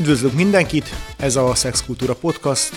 Üdvözlök 0.00 0.32
mindenkit, 0.32 0.88
ez 1.16 1.36
a 1.36 1.54
Szexkultúra 1.54 2.14
Podcast, 2.14 2.74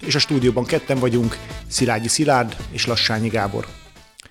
és 0.00 0.14
a 0.14 0.18
stúdióban 0.18 0.64
ketten 0.64 0.98
vagyunk, 0.98 1.36
Szilágyi 1.66 2.08
Szilárd 2.08 2.56
és 2.70 2.86
Lassányi 2.86 3.28
Gábor. 3.28 3.66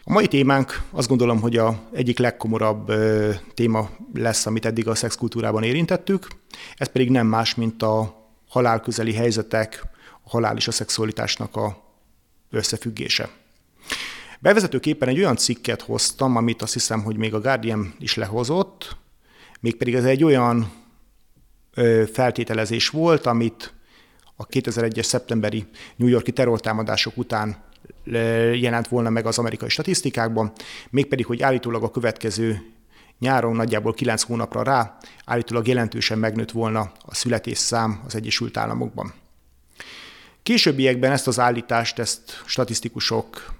A 0.03 0.11
mai 0.11 0.27
témánk 0.27 0.81
azt 0.91 1.07
gondolom, 1.07 1.41
hogy 1.41 1.57
a 1.57 1.81
egyik 1.93 2.17
legkomorabb 2.17 2.89
ö, 2.89 3.31
téma 3.53 3.89
lesz, 4.13 4.45
amit 4.45 4.65
eddig 4.65 4.87
a 4.87 4.95
szexkultúrában 4.95 5.63
érintettük, 5.63 6.27
ez 6.75 6.87
pedig 6.87 7.09
nem 7.09 7.27
más, 7.27 7.55
mint 7.55 7.83
a 7.83 8.25
halálközeli 8.47 9.13
helyzetek, 9.13 9.83
a 10.23 10.29
halál 10.29 10.57
és 10.57 10.67
a 10.67 10.71
szexualitásnak 10.71 11.55
a 11.55 11.83
összefüggése. 12.51 13.29
Bevezetőképpen 14.39 15.09
egy 15.09 15.19
olyan 15.19 15.35
cikket 15.35 15.81
hoztam, 15.81 16.35
amit 16.35 16.61
azt 16.61 16.73
hiszem, 16.73 17.03
hogy 17.03 17.17
még 17.17 17.33
a 17.33 17.41
Guardian 17.41 17.93
is 17.99 18.15
lehozott, 18.15 18.97
mégpedig 19.59 19.95
ez 19.95 20.05
egy 20.05 20.23
olyan 20.23 20.78
feltételezés 22.13 22.89
volt, 22.89 23.25
amit 23.25 23.73
a 24.35 24.47
2001-es 24.47 25.03
szeptemberi 25.03 25.65
New 25.95 26.07
Yorki 26.07 26.31
terrortámadások 26.31 27.17
után 27.17 27.63
jelent 28.53 28.87
volna 28.87 29.09
meg 29.09 29.25
az 29.25 29.37
amerikai 29.37 29.69
statisztikákban, 29.69 30.51
mégpedig, 30.89 31.25
hogy 31.25 31.41
állítólag 31.41 31.83
a 31.83 31.91
következő 31.91 32.61
nyáron 33.19 33.55
nagyjából 33.55 33.93
9 33.93 34.21
hónapra 34.21 34.63
rá 34.63 34.97
állítólag 35.25 35.67
jelentősen 35.67 36.17
megnőtt 36.17 36.51
volna 36.51 36.91
a 37.05 37.15
születésszám 37.15 38.01
az 38.05 38.15
Egyesült 38.15 38.57
Államokban. 38.57 39.13
Későbbiekben 40.43 41.11
ezt 41.11 41.27
az 41.27 41.39
állítást, 41.39 41.99
ezt 41.99 42.43
statisztikusok 42.45 43.53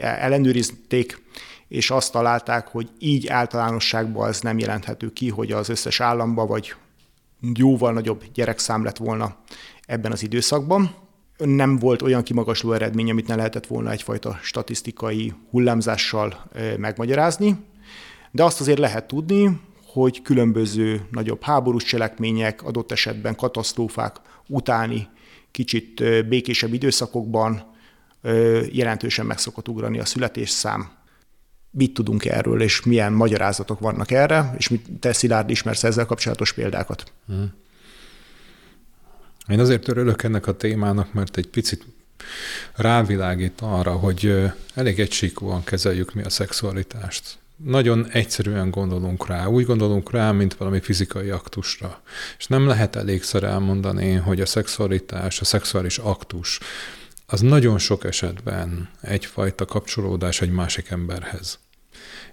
ellenőrizték, 0.00 1.22
és 1.68 1.90
azt 1.90 2.12
találták, 2.12 2.68
hogy 2.68 2.88
így 2.98 3.26
általánosságban 3.26 4.28
ez 4.28 4.40
nem 4.40 4.58
jelenthető 4.58 5.12
ki, 5.12 5.28
hogy 5.28 5.52
az 5.52 5.68
összes 5.68 6.00
államba 6.00 6.46
vagy 6.46 6.74
jóval 7.40 7.92
nagyobb 7.92 8.24
gyerekszám 8.34 8.84
lett 8.84 8.96
volna 8.96 9.36
ebben 9.86 10.12
az 10.12 10.22
időszakban. 10.22 10.94
Nem 11.36 11.78
volt 11.78 12.02
olyan 12.02 12.22
kimagasló 12.22 12.72
eredmény, 12.72 13.10
amit 13.10 13.26
ne 13.26 13.34
lehetett 13.34 13.66
volna 13.66 13.90
egyfajta 13.90 14.38
statisztikai 14.42 15.32
hullámzással 15.50 16.50
megmagyarázni, 16.76 17.56
de 18.30 18.44
azt 18.44 18.60
azért 18.60 18.78
lehet 18.78 19.06
tudni, 19.06 19.60
hogy 19.86 20.22
különböző 20.22 21.06
nagyobb 21.10 21.42
háborús 21.42 21.84
cselekmények, 21.84 22.62
adott 22.62 22.92
esetben 22.92 23.36
katasztrófák 23.36 24.16
utáni 24.48 25.08
kicsit 25.50 26.26
békésebb 26.28 26.72
időszakokban 26.72 27.74
jelentősen 28.72 29.26
meg 29.26 29.38
szokott 29.38 29.68
ugrani 29.68 29.98
a 29.98 30.04
születésszám. 30.04 30.90
Mit 31.78 31.94
tudunk 31.94 32.24
erről, 32.24 32.62
és 32.62 32.82
milyen 32.82 33.12
magyarázatok 33.12 33.78
vannak 33.78 34.10
erre, 34.10 34.54
és 34.58 34.68
mit 34.68 34.86
te 35.00 35.12
Szilárd 35.12 35.50
ismersz 35.50 35.84
ezzel 35.84 36.06
kapcsolatos 36.06 36.52
példákat? 36.52 37.12
Hmm. 37.26 37.52
Én 39.48 39.60
azért 39.60 39.88
örülök 39.88 40.22
ennek 40.22 40.46
a 40.46 40.56
témának, 40.56 41.12
mert 41.12 41.36
egy 41.36 41.48
picit 41.48 41.86
rávilágít 42.74 43.60
arra, 43.60 43.92
hogy 43.92 44.42
elég 44.74 45.00
egysíkúan 45.00 45.64
kezeljük 45.64 46.14
mi 46.14 46.22
a 46.22 46.30
szexualitást. 46.30 47.38
Nagyon 47.56 48.06
egyszerűen 48.10 48.70
gondolunk 48.70 49.26
rá, 49.26 49.46
úgy 49.46 49.64
gondolunk 49.64 50.10
rá, 50.10 50.32
mint 50.32 50.54
valami 50.54 50.80
fizikai 50.80 51.30
aktusra. 51.30 52.00
És 52.38 52.46
nem 52.46 52.66
lehet 52.66 52.96
elégszer 52.96 53.42
elmondani, 53.42 54.12
hogy 54.12 54.40
a 54.40 54.46
szexualitás, 54.46 55.40
a 55.40 55.44
szexuális 55.44 55.98
aktus, 55.98 56.58
az 57.26 57.40
nagyon 57.40 57.78
sok 57.78 58.04
esetben 58.04 58.88
egyfajta 59.00 59.64
kapcsolódás 59.64 60.40
egy 60.40 60.50
másik 60.50 60.90
emberhez. 60.90 61.58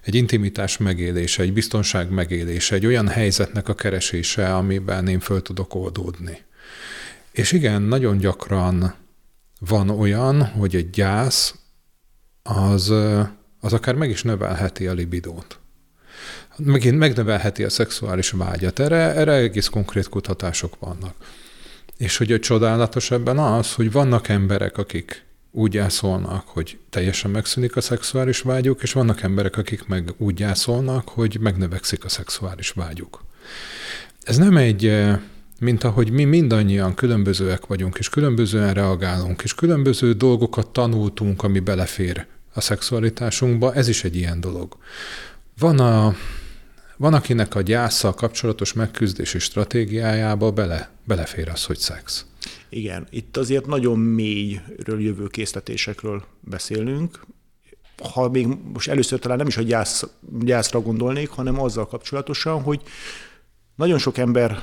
Egy 0.02 0.14
intimitás 0.14 0.76
megélése, 0.76 1.42
egy 1.42 1.52
biztonság 1.52 2.10
megélése, 2.10 2.74
egy 2.74 2.86
olyan 2.86 3.08
helyzetnek 3.08 3.68
a 3.68 3.74
keresése, 3.74 4.54
amiben 4.54 5.08
én 5.08 5.20
föl 5.20 5.42
tudok 5.42 5.74
oldódni. 5.74 6.38
És 7.32 7.52
igen, 7.52 7.82
nagyon 7.82 8.18
gyakran 8.18 8.94
van 9.58 9.90
olyan, 9.90 10.44
hogy 10.44 10.76
egy 10.76 10.90
gyász 10.90 11.54
az, 12.42 12.90
az 13.60 13.72
akár 13.72 13.94
meg 13.94 14.10
is 14.10 14.22
növelheti 14.22 14.86
a 14.86 14.92
libidót. 14.92 15.58
Megint 16.56 16.98
megnövelheti 16.98 17.64
a 17.64 17.70
szexuális 17.70 18.30
vágyat. 18.30 18.78
Erre, 18.78 19.14
erre 19.14 19.32
egész 19.32 19.66
konkrét 19.66 20.08
kutatások 20.08 20.78
vannak. 20.78 21.14
És 21.96 22.16
hogy 22.16 22.32
a 22.32 22.38
csodálatos 22.38 23.10
ebben 23.10 23.38
az, 23.38 23.72
hogy 23.72 23.92
vannak 23.92 24.28
emberek, 24.28 24.78
akik 24.78 25.24
úgy 25.56 25.70
gyászolnak, 25.70 26.48
hogy 26.48 26.78
teljesen 26.90 27.30
megszűnik 27.30 27.76
a 27.76 27.80
szexuális 27.80 28.40
vágyuk, 28.40 28.82
és 28.82 28.92
vannak 28.92 29.22
emberek, 29.22 29.56
akik 29.56 29.86
meg 29.86 30.14
úgy 30.16 30.34
gyászolnak, 30.34 31.08
hogy 31.08 31.38
megnövekszik 31.40 32.04
a 32.04 32.08
szexuális 32.08 32.70
vágyuk. 32.70 33.24
Ez 34.22 34.36
nem 34.36 34.56
egy 34.56 34.92
mint 35.58 35.84
ahogy 35.84 36.10
mi 36.10 36.24
mindannyian 36.24 36.94
különbözőek 36.94 37.66
vagyunk, 37.66 37.98
és 37.98 38.08
különbözően 38.08 38.74
reagálunk, 38.74 39.42
és 39.42 39.54
különböző 39.54 40.12
dolgokat 40.12 40.68
tanultunk, 40.68 41.42
ami 41.42 41.58
belefér 41.58 42.26
a 42.54 42.60
szexualitásunkba, 42.60 43.74
ez 43.74 43.88
is 43.88 44.04
egy 44.04 44.16
ilyen 44.16 44.40
dolog. 44.40 44.76
Van, 45.58 45.78
a, 45.78 46.14
van 46.96 47.14
akinek 47.14 47.54
a 47.54 47.62
gyászsal 47.62 48.14
kapcsolatos 48.14 48.72
megküzdési 48.72 49.38
stratégiájába 49.38 50.50
bele, 50.50 50.90
belefér 51.04 51.48
az, 51.48 51.64
hogy 51.64 51.78
szex. 51.78 52.24
Igen, 52.68 53.06
itt 53.10 53.36
azért 53.36 53.66
nagyon 53.66 53.98
mélyről 53.98 55.00
jövő 55.00 55.26
készletésekről 55.26 56.24
beszélünk. 56.40 57.26
Ha 58.12 58.28
még 58.28 58.46
most 58.72 58.88
először 58.88 59.18
talán 59.18 59.36
nem 59.36 59.46
is 59.46 59.56
a 59.56 59.62
gyász, 59.62 60.06
gyászra 60.40 60.80
gondolnék, 60.80 61.28
hanem 61.28 61.60
azzal 61.60 61.86
kapcsolatosan, 61.86 62.62
hogy 62.62 62.82
nagyon 63.74 63.98
sok 63.98 64.18
ember 64.18 64.62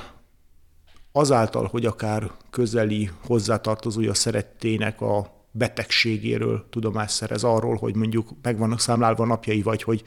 azáltal, 1.12 1.66
hogy 1.66 1.86
akár 1.86 2.30
közeli 2.50 3.10
hozzátartozója 3.26 4.14
szerettének 4.14 5.00
a 5.00 5.40
betegségéről 5.50 6.66
tudomást 6.70 7.14
szerez 7.14 7.44
arról, 7.44 7.76
hogy 7.76 7.94
mondjuk 7.94 8.28
meg 8.42 8.58
vannak 8.58 8.80
számlálva 8.80 9.24
napjai, 9.24 9.62
vagy 9.62 9.82
hogy 9.82 10.02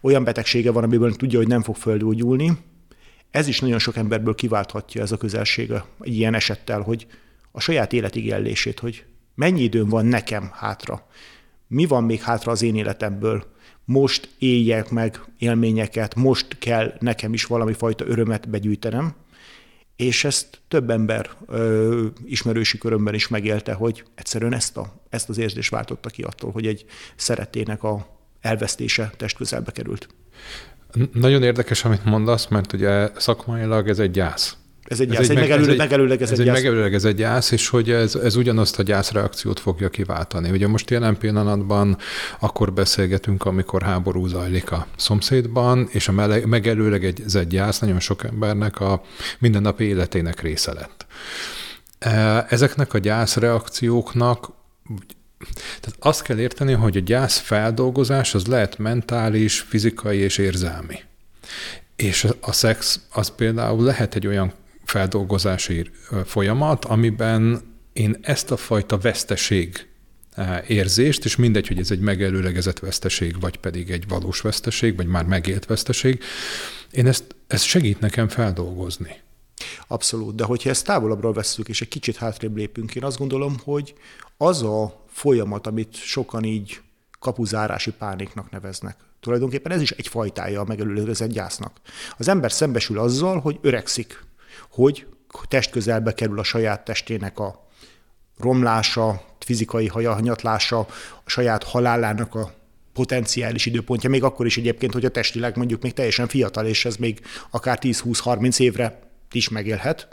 olyan 0.00 0.24
betegsége 0.24 0.70
van, 0.70 0.84
amiből 0.84 1.16
tudja, 1.16 1.38
hogy 1.38 1.48
nem 1.48 1.62
fog 1.62 1.76
földgyógyulni. 1.76 2.58
Ez 3.30 3.46
is 3.46 3.60
nagyon 3.60 3.78
sok 3.78 3.96
emberből 3.96 4.34
kiválthatja 4.34 5.02
ez 5.02 5.12
a 5.12 5.16
közelsége 5.16 5.84
ilyen 6.00 6.34
esettel, 6.34 6.80
hogy 6.80 7.06
a 7.58 7.60
saját 7.60 7.92
életigellését, 7.92 8.78
hogy 8.78 9.04
mennyi 9.34 9.62
időm 9.62 9.88
van 9.88 10.06
nekem 10.06 10.50
hátra, 10.52 11.06
mi 11.66 11.86
van 11.86 12.04
még 12.04 12.20
hátra 12.20 12.52
az 12.52 12.62
én 12.62 12.76
életemből, 12.76 13.44
most 13.84 14.28
éljek 14.38 14.90
meg 14.90 15.20
élményeket, 15.38 16.14
most 16.14 16.58
kell 16.58 16.94
nekem 17.00 17.32
is 17.32 17.44
valami 17.44 17.72
fajta 17.72 18.06
örömet 18.06 18.48
begyűjtenem, 18.48 19.14
és 19.96 20.24
ezt 20.24 20.60
több 20.68 20.90
ember 20.90 21.30
ö, 21.46 22.06
ismerősi 22.24 22.78
körömben 22.78 23.14
is 23.14 23.28
megélte, 23.28 23.72
hogy 23.72 24.04
egyszerűen 24.14 24.54
ezt, 24.54 24.76
a, 24.76 25.02
ezt 25.08 25.28
az 25.28 25.38
érzést 25.38 25.70
váltotta 25.70 26.08
ki 26.08 26.22
attól, 26.22 26.50
hogy 26.50 26.66
egy 26.66 26.84
szeretének 27.16 27.82
a 27.82 28.06
elvesztése 28.40 29.12
testközelbe 29.16 29.70
került. 29.70 30.08
Nagyon 31.12 31.42
érdekes, 31.42 31.84
amit 31.84 32.04
mondasz, 32.04 32.46
mert 32.46 32.72
ugye 32.72 33.10
szakmailag 33.16 33.88
ez 33.88 33.98
egy 33.98 34.10
gyász. 34.10 34.56
Ez 34.88 35.00
egy, 35.00 35.08
gyász, 35.08 35.18
ez 35.18 35.30
egy, 35.30 35.36
egy 35.36 35.76
megelőleg, 35.76 36.22
ez, 36.22 36.30
egy 36.30 36.44
gyász. 36.44 36.56
megelőleg 36.56 36.94
ez 36.94 37.04
egy 37.04 37.14
gyász, 37.14 37.50
és 37.50 37.68
hogy 37.68 37.90
ez, 37.90 38.14
ez 38.14 38.36
ugyanazt 38.36 38.78
a 38.78 38.82
gyászreakciót 38.82 39.60
fogja 39.60 39.88
kiváltani. 39.88 40.50
Ugye 40.50 40.66
most 40.66 40.90
jelen 40.90 41.18
pillanatban 41.18 41.96
akkor 42.38 42.72
beszélgetünk, 42.72 43.44
amikor 43.44 43.82
háború 43.82 44.26
zajlik 44.26 44.72
a 44.72 44.86
szomszédban, 44.96 45.88
és 45.90 46.08
a 46.08 46.12
mele, 46.12 46.46
megelőleg 46.46 47.04
egy, 47.04 47.22
ez 47.26 47.34
egy 47.34 47.46
gyász 47.46 47.78
nagyon 47.78 48.00
sok 48.00 48.24
embernek 48.24 48.80
a 48.80 49.02
mindennapi 49.38 49.84
életének 49.84 50.40
része 50.40 50.72
lett. 50.72 51.06
E, 51.98 52.46
ezeknek 52.48 52.94
a 52.94 52.98
gyászreakcióknak 52.98 54.56
tehát 55.56 55.96
azt 55.98 56.22
kell 56.22 56.38
érteni, 56.38 56.72
hogy 56.72 56.96
a 56.96 57.00
gyász 57.00 57.38
feldolgozás 57.38 58.34
az 58.34 58.46
lehet 58.46 58.78
mentális, 58.78 59.60
fizikai 59.60 60.18
és 60.18 60.38
érzelmi. 60.38 60.98
És 61.96 62.26
a 62.40 62.52
szex 62.52 63.00
az 63.12 63.28
például 63.36 63.84
lehet 63.84 64.14
egy 64.14 64.26
olyan 64.26 64.52
feldolgozási 64.88 65.90
folyamat, 66.24 66.84
amiben 66.84 67.62
én 67.92 68.16
ezt 68.22 68.50
a 68.50 68.56
fajta 68.56 68.98
veszteség 68.98 69.88
érzést, 70.66 71.24
és 71.24 71.36
mindegy, 71.36 71.66
hogy 71.66 71.78
ez 71.78 71.90
egy 71.90 72.00
megelőlegezett 72.00 72.78
veszteség, 72.78 73.40
vagy 73.40 73.56
pedig 73.56 73.90
egy 73.90 74.08
valós 74.08 74.40
veszteség, 74.40 74.96
vagy 74.96 75.06
már 75.06 75.24
megélt 75.24 75.66
veszteség, 75.66 76.22
én 76.90 77.06
ezt, 77.06 77.34
ezt 77.46 77.64
segít 77.64 78.00
nekem 78.00 78.28
feldolgozni. 78.28 79.16
Abszolút, 79.86 80.34
de 80.34 80.44
hogyha 80.44 80.70
ezt 80.70 80.84
távolabbról 80.84 81.32
vesszük, 81.32 81.68
és 81.68 81.80
egy 81.80 81.88
kicsit 81.88 82.16
hátrébb 82.16 82.56
lépünk, 82.56 82.94
én 82.94 83.04
azt 83.04 83.18
gondolom, 83.18 83.56
hogy 83.64 83.94
az 84.36 84.62
a 84.62 85.04
folyamat, 85.08 85.66
amit 85.66 85.94
sokan 85.94 86.44
így 86.44 86.80
kapuzárási 87.18 87.92
pániknak 87.92 88.50
neveznek, 88.50 88.96
tulajdonképpen 89.20 89.72
ez 89.72 89.80
is 89.80 89.90
egy 89.90 90.08
fajtája 90.08 90.60
a 90.60 90.64
megelőlegezett 90.64 91.30
gyásznak. 91.30 91.72
Az 92.18 92.28
ember 92.28 92.52
szembesül 92.52 92.98
azzal, 92.98 93.40
hogy 93.40 93.58
öregszik, 93.62 94.26
hogy 94.70 95.06
testközelbe 95.48 96.14
kerül 96.14 96.38
a 96.38 96.42
saját 96.42 96.84
testének 96.84 97.38
a 97.38 97.68
romlása, 98.38 99.22
fizikai 99.38 99.86
hanyatlása, 99.86 100.78
a 101.24 101.30
saját 101.30 101.62
halálának 101.62 102.34
a 102.34 102.52
potenciális 102.92 103.66
időpontja, 103.66 104.10
még 104.10 104.22
akkor 104.22 104.46
is 104.46 104.56
egyébként, 104.56 104.92
hogy 104.92 105.04
a 105.04 105.08
testileg 105.08 105.56
mondjuk 105.56 105.82
még 105.82 105.92
teljesen 105.92 106.28
fiatal, 106.28 106.66
és 106.66 106.84
ez 106.84 106.96
még 106.96 107.20
akár 107.50 107.78
10-20-30 107.82 108.60
évre 108.60 109.00
is 109.32 109.48
megélhet, 109.48 110.08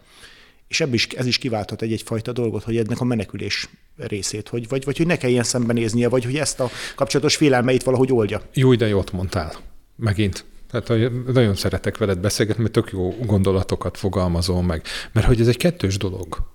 és 0.68 0.81
ebből 0.81 0.94
is, 0.94 1.07
ez 1.07 1.25
is 1.25 1.38
kiválthat 1.38 1.81
egy 1.81 1.92
egyfajta 1.92 2.31
dolgot, 2.31 2.63
hogy 2.63 2.78
ennek 2.78 3.00
a 3.00 3.04
menekülés 3.04 3.69
részét, 3.98 4.50
hogy, 4.50 4.68
vagy, 4.68 4.86
vagy 4.86 4.98
hogy 4.98 5.07
ne 5.07 5.18
kelljen 5.18 5.44
szembenéznie, 5.44 6.10
vagy 6.10 6.25
hogy 6.25 6.38
ezt 6.38 6.60
a 6.60 6.69
kapcsolatos 6.96 7.36
félelmeit 7.36 7.84
valahogy 7.84 8.12
oldja. 8.12 8.42
Jó, 8.54 8.75
de 8.75 8.88
jót 8.88 9.12
mondtál. 9.12 9.54
Megint. 9.96 10.46
Tehát 10.72 11.12
nagyon 11.34 11.56
szeretek 11.56 11.98
veled 11.98 12.20
beszélgetni, 12.20 12.62
mert 12.62 12.74
tök 12.74 12.90
jó 12.92 13.16
gondolatokat 13.26 13.98
fogalmazol 13.98 14.64
meg. 14.64 14.84
Mert 15.12 15.28
hogy 15.28 15.42
ez 15.42 15.48
egy 15.48 15.58
kettős 15.58 15.98
dolog. 15.98 16.54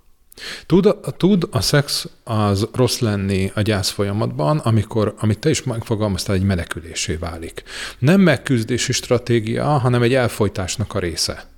Tud, 0.65 0.95
tud 1.17 1.47
a 1.51 1.61
szex 1.61 2.07
az 2.23 2.67
rossz 2.73 2.99
lenni 2.99 3.51
a 3.55 3.61
gyász 3.61 3.89
folyamatban, 3.89 4.57
amikor, 4.57 5.13
amit 5.19 5.39
te 5.39 5.49
is 5.49 5.63
megfogalmaztál, 5.63 6.35
egy 6.35 6.43
menekülésé 6.43 7.15
válik. 7.15 7.63
Nem 7.99 8.21
megküzdési 8.21 8.91
stratégia, 8.91 9.65
hanem 9.65 10.01
egy 10.01 10.13
elfolytásnak 10.13 10.93
a 10.93 10.99
része. 10.99 11.49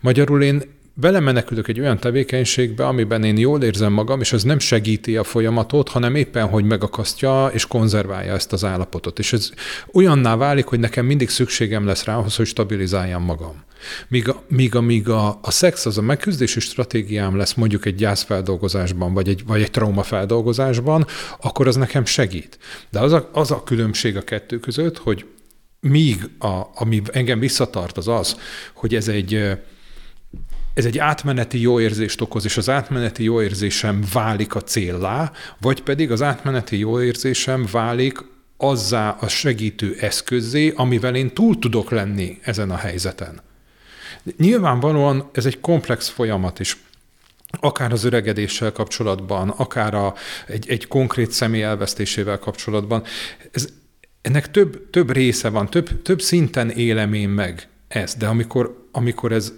Magyarul 0.00 0.42
én 0.42 0.62
belemenekülök 1.00 1.68
egy 1.68 1.80
olyan 1.80 1.98
tevékenységbe, 1.98 2.86
amiben 2.86 3.24
én 3.24 3.38
jól 3.38 3.62
érzem 3.62 3.92
magam, 3.92 4.20
és 4.20 4.32
ez 4.32 4.42
nem 4.42 4.58
segíti 4.58 5.16
a 5.16 5.24
folyamatot, 5.24 5.88
hanem 5.88 6.14
éppen, 6.14 6.48
hogy 6.48 6.64
megakasztja 6.64 7.46
és 7.46 7.66
konzerválja 7.66 8.32
ezt 8.32 8.52
az 8.52 8.64
állapotot. 8.64 9.18
És 9.18 9.32
ez 9.32 9.50
olyanná 9.92 10.36
válik, 10.36 10.64
hogy 10.64 10.80
nekem 10.80 11.06
mindig 11.06 11.28
szükségem 11.28 11.86
lesz 11.86 12.04
rá 12.04 12.16
ahhoz, 12.16 12.36
hogy 12.36 12.46
stabilizáljam 12.46 13.22
magam. 13.22 13.64
Míg, 14.08 14.28
a, 14.28 14.42
míg, 14.48 14.74
amíg 14.74 15.08
a, 15.08 15.38
a 15.42 15.50
szex 15.50 15.86
az 15.86 15.98
a 15.98 16.02
megküzdési 16.02 16.60
stratégiám 16.60 17.36
lesz 17.36 17.54
mondjuk 17.54 17.86
egy 17.86 17.94
gyászfeldolgozásban, 17.94 19.14
vagy 19.14 19.28
egy, 19.28 19.42
vagy 19.46 19.62
egy 19.62 19.70
traumafeldolgozásban, 19.70 21.06
akkor 21.40 21.68
az 21.68 21.76
nekem 21.76 22.04
segít. 22.04 22.58
De 22.90 23.00
az 23.00 23.12
a, 23.12 23.28
az 23.32 23.50
a 23.50 23.62
különbség 23.62 24.16
a 24.16 24.22
kettő 24.22 24.58
között, 24.58 24.98
hogy 24.98 25.24
míg 25.80 26.30
a, 26.38 26.60
ami 26.74 27.02
engem 27.12 27.38
visszatart, 27.38 27.96
az 27.96 28.08
az, 28.08 28.36
hogy 28.74 28.94
ez 28.94 29.08
egy 29.08 29.58
ez 30.80 30.86
egy 30.86 30.98
átmeneti 30.98 31.60
jó 31.60 31.80
érzést 31.80 32.20
okoz, 32.20 32.44
és 32.44 32.56
az 32.56 32.68
átmeneti 32.68 33.24
jó 33.24 33.42
érzésem 33.42 34.04
válik 34.12 34.54
a 34.54 34.60
céllá, 34.60 35.32
vagy 35.60 35.82
pedig 35.82 36.10
az 36.10 36.22
átmeneti 36.22 36.78
jó 36.78 37.02
érzésem 37.02 37.66
válik 37.72 38.18
azzá 38.56 39.16
a 39.20 39.28
segítő 39.28 39.96
eszközzé, 40.00 40.72
amivel 40.76 41.14
én 41.14 41.30
túl 41.34 41.58
tudok 41.58 41.90
lenni 41.90 42.38
ezen 42.42 42.70
a 42.70 42.76
helyzeten. 42.76 43.40
Nyilvánvalóan 44.36 45.30
ez 45.32 45.46
egy 45.46 45.60
komplex 45.60 46.08
folyamat, 46.08 46.60
és 46.60 46.76
akár 47.60 47.92
az 47.92 48.04
öregedéssel 48.04 48.72
kapcsolatban, 48.72 49.48
akár 49.48 49.94
a, 49.94 50.14
egy, 50.46 50.68
egy 50.68 50.86
konkrét 50.86 51.30
személy 51.30 51.62
elvesztésével 51.62 52.38
kapcsolatban, 52.38 53.02
ez, 53.52 53.68
ennek 54.20 54.50
több, 54.50 54.90
több 54.90 55.12
része 55.12 55.48
van, 55.48 55.68
több, 55.68 56.02
több 56.02 56.20
szinten 56.20 56.70
élem 56.70 57.12
én 57.12 57.28
meg 57.28 57.68
ezt, 57.88 58.18
de 58.18 58.26
amikor, 58.26 58.88
amikor 58.92 59.32
ez 59.32 59.52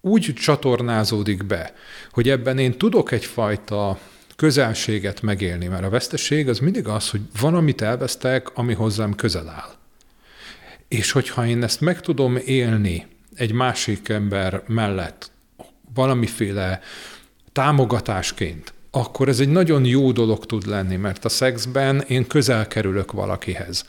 úgy 0.00 0.32
csatornázódik 0.34 1.44
be, 1.44 1.74
hogy 2.10 2.28
ebben 2.28 2.58
én 2.58 2.78
tudok 2.78 3.10
egyfajta 3.12 3.98
közelséget 4.36 5.22
megélni, 5.22 5.66
mert 5.66 5.84
a 5.84 5.88
veszteség 5.88 6.48
az 6.48 6.58
mindig 6.58 6.86
az, 6.86 7.10
hogy 7.10 7.20
valamit 7.40 7.82
elvesztek, 7.82 8.56
ami 8.56 8.74
hozzám 8.74 9.14
közel 9.14 9.48
áll. 9.48 9.74
És 10.88 11.10
hogyha 11.12 11.46
én 11.46 11.62
ezt 11.62 11.80
meg 11.80 12.00
tudom 12.00 12.38
élni 12.44 13.06
egy 13.34 13.52
másik 13.52 14.08
ember 14.08 14.62
mellett 14.66 15.30
valamiféle 15.94 16.80
támogatásként, 17.52 18.72
akkor 18.90 19.28
ez 19.28 19.40
egy 19.40 19.48
nagyon 19.48 19.84
jó 19.84 20.12
dolog 20.12 20.46
tud 20.46 20.66
lenni, 20.66 20.96
mert 20.96 21.24
a 21.24 21.28
szexben 21.28 22.00
én 22.00 22.26
közel 22.26 22.66
kerülök 22.66 23.12
valakihez. 23.12 23.84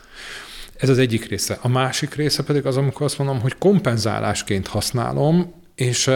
Ez 0.78 0.90
az 0.90 0.98
egyik 0.98 1.26
része. 1.26 1.58
A 1.62 1.68
másik 1.68 2.16
része 2.16 2.44
pedig 2.44 2.66
az, 2.66 2.78
amikor 2.78 3.06
azt 3.06 3.18
mondom, 3.18 3.40
hogy 3.40 3.56
kompenzálásként 3.58 4.68
használom, 4.68 5.61
és 5.82 6.10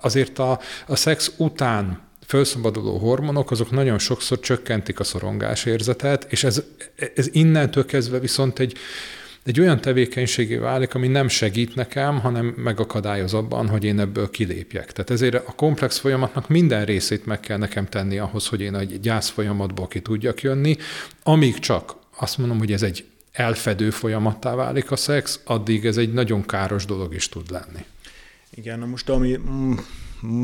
azért 0.00 0.38
a, 0.38 0.60
a 0.86 0.96
szex 0.96 1.32
után 1.36 2.02
felszabaduló 2.26 2.98
hormonok, 2.98 3.50
azok 3.50 3.70
nagyon 3.70 3.98
sokszor 3.98 4.40
csökkentik 4.40 5.00
a 5.00 5.04
szorongás 5.04 5.64
érzetet, 5.64 6.26
és 6.28 6.44
ez, 6.44 6.62
ez 7.14 7.28
innentől 7.32 7.86
kezdve 7.86 8.18
viszont 8.18 8.58
egy, 8.58 8.76
egy 9.44 9.60
olyan 9.60 9.80
tevékenységé 9.80 10.56
válik, 10.56 10.94
ami 10.94 11.08
nem 11.08 11.28
segít 11.28 11.74
nekem, 11.74 12.20
hanem 12.20 12.46
megakadályoz 12.46 13.34
abban, 13.34 13.68
hogy 13.68 13.84
én 13.84 14.00
ebből 14.00 14.30
kilépjek. 14.30 14.92
Tehát 14.92 15.10
ezért 15.10 15.34
a 15.34 15.52
komplex 15.56 15.98
folyamatnak 15.98 16.48
minden 16.48 16.84
részét 16.84 17.26
meg 17.26 17.40
kell 17.40 17.58
nekem 17.58 17.86
tenni 17.86 18.18
ahhoz, 18.18 18.46
hogy 18.46 18.60
én 18.60 18.74
egy 18.74 19.00
gyász 19.00 19.28
folyamatból 19.28 19.88
ki 19.88 20.00
tudjak 20.00 20.42
jönni, 20.42 20.76
amíg 21.22 21.58
csak 21.58 21.94
azt 22.16 22.38
mondom, 22.38 22.58
hogy 22.58 22.72
ez 22.72 22.82
egy 22.82 23.04
elfedő 23.32 23.90
folyamattá 23.90 24.54
válik 24.54 24.90
a 24.90 24.96
szex, 24.96 25.40
addig 25.44 25.84
ez 25.84 25.96
egy 25.96 26.12
nagyon 26.12 26.46
káros 26.46 26.84
dolog 26.84 27.14
is 27.14 27.28
tud 27.28 27.50
lenni. 27.50 27.84
Igen, 28.54 28.78
na 28.78 28.86
most 28.86 29.08
ami 29.08 29.36
mm, 29.36 29.72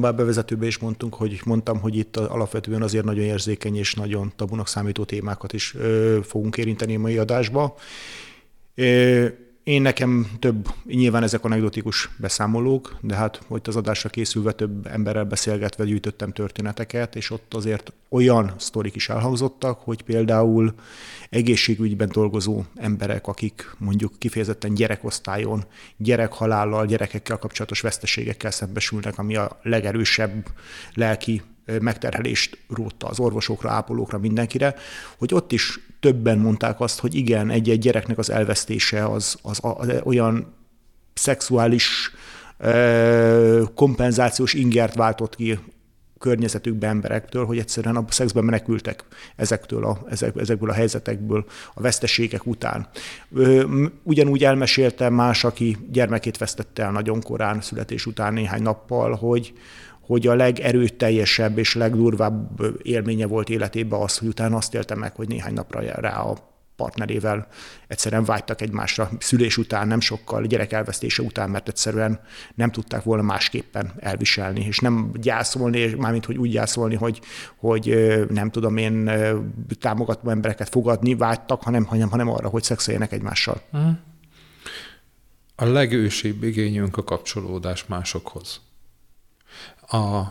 bár 0.00 0.14
bevezetőben 0.14 0.68
is 0.68 0.78
mondtunk, 0.78 1.14
hogy 1.14 1.40
mondtam, 1.44 1.80
hogy 1.80 1.96
itt 1.96 2.16
alapvetően 2.16 2.82
azért 2.82 3.04
nagyon 3.04 3.24
érzékeny 3.24 3.76
és 3.76 3.94
nagyon 3.94 4.32
tabunak 4.36 4.68
számító 4.68 5.04
témákat 5.04 5.52
is 5.52 5.74
ö, 5.74 6.18
fogunk 6.22 6.56
érinteni 6.56 6.94
a 6.94 6.98
mai 6.98 7.18
adásba. 7.18 7.76
Ö, 8.74 9.26
én 9.70 9.82
nekem 9.82 10.30
több, 10.38 10.68
nyilván 10.84 11.22
ezek 11.22 11.44
anekdotikus 11.44 12.10
beszámolók, 12.16 12.96
de 13.00 13.14
hát 13.14 13.40
hogy 13.46 13.60
az 13.64 13.76
adásra 13.76 14.08
készülve 14.08 14.52
több 14.52 14.86
emberrel 14.86 15.24
beszélgetve 15.24 15.84
gyűjtöttem 15.84 16.32
történeteket, 16.32 17.16
és 17.16 17.30
ott 17.30 17.54
azért 17.54 17.92
olyan 18.08 18.54
sztorik 18.56 18.94
is 18.94 19.08
elhangzottak, 19.08 19.80
hogy 19.80 20.02
például 20.02 20.74
egészségügyben 21.28 22.08
dolgozó 22.12 22.62
emberek, 22.76 23.26
akik 23.26 23.74
mondjuk 23.78 24.12
kifejezetten 24.18 24.74
gyerekosztályon, 24.74 25.64
gyerekhalállal, 25.96 26.86
gyerekekkel 26.86 27.38
kapcsolatos 27.38 27.80
veszteségekkel 27.80 28.50
szembesülnek, 28.50 29.18
ami 29.18 29.36
a 29.36 29.58
legerősebb 29.62 30.46
lelki 30.94 31.42
megterhelést 31.80 32.58
rótta 32.68 33.06
az 33.06 33.18
orvosokra, 33.18 33.70
ápolókra, 33.70 34.18
mindenkire, 34.18 34.74
hogy 35.18 35.34
ott 35.34 35.52
is 35.52 35.78
többen 36.00 36.38
mondták 36.38 36.80
azt, 36.80 37.00
hogy 37.00 37.14
igen, 37.14 37.50
egy-egy 37.50 37.78
gyereknek 37.78 38.18
az 38.18 38.30
elvesztése 38.30 39.04
az, 39.04 39.36
az, 39.42 39.58
az 39.62 39.92
olyan 40.04 40.54
szexuális 41.14 42.10
kompenzációs 43.74 44.54
ingert 44.54 44.94
váltott 44.94 45.36
ki 45.36 45.58
környezetükbe 46.18 46.86
emberektől, 46.86 47.44
hogy 47.44 47.58
egyszerűen 47.58 47.96
a 47.96 48.04
szexben 48.08 48.44
menekültek 48.44 49.04
ezektől 49.36 49.84
a, 49.84 49.98
ezek, 50.08 50.36
ezekből 50.36 50.70
a 50.70 50.72
helyzetekből 50.72 51.44
a 51.74 51.80
veszteségek 51.80 52.46
után. 52.46 52.88
Ugyanúgy 54.02 54.44
elmeséltem 54.44 55.14
más, 55.14 55.44
aki 55.44 55.76
gyermekét 55.90 56.38
vesztette 56.38 56.82
el 56.82 56.90
nagyon 56.90 57.20
korán, 57.22 57.60
születés 57.60 58.06
után 58.06 58.32
néhány 58.32 58.62
nappal, 58.62 59.14
hogy, 59.14 59.52
hogy 60.10 60.26
a 60.26 60.34
legerőteljesebb 60.34 61.58
és 61.58 61.74
legdurvább 61.74 62.60
élménye 62.82 63.26
volt 63.26 63.48
életében 63.48 64.00
az, 64.00 64.18
hogy 64.18 64.28
utána 64.28 64.56
azt 64.56 64.74
élte 64.74 64.94
meg, 64.94 65.14
hogy 65.14 65.28
néhány 65.28 65.52
napra 65.52 65.80
rá 65.80 66.20
a 66.20 66.36
partnerével 66.76 67.46
egyszerűen 67.86 68.24
vágytak 68.24 68.60
egymásra 68.60 69.10
szülés 69.18 69.56
után, 69.56 69.88
nem 69.88 70.00
sokkal, 70.00 70.42
gyerek 70.42 70.72
elvesztése 70.72 71.22
után, 71.22 71.50
mert 71.50 71.68
egyszerűen 71.68 72.20
nem 72.54 72.70
tudták 72.70 73.02
volna 73.02 73.22
másképpen 73.22 73.92
elviselni, 73.98 74.64
és 74.66 74.78
nem 74.78 75.10
gyászolni, 75.14 75.94
mármint 75.94 76.24
hogy 76.24 76.38
úgy 76.38 76.50
gyászolni, 76.50 76.94
hogy, 76.94 77.20
hogy 77.56 78.14
nem 78.28 78.50
tudom 78.50 78.76
én 78.76 79.10
támogató 79.80 80.30
embereket 80.30 80.68
fogadni 80.68 81.14
vágytak, 81.14 81.62
hanem, 81.62 81.84
hanem, 81.84 82.10
hanem 82.10 82.28
arra, 82.28 82.48
hogy 82.48 82.62
szexeljenek 82.62 83.12
egymással. 83.12 83.62
A 85.56 85.64
legősibb 85.64 86.42
igényünk 86.42 86.96
a 86.96 87.04
kapcsolódás 87.04 87.86
másokhoz. 87.86 88.68
A, 89.90 90.22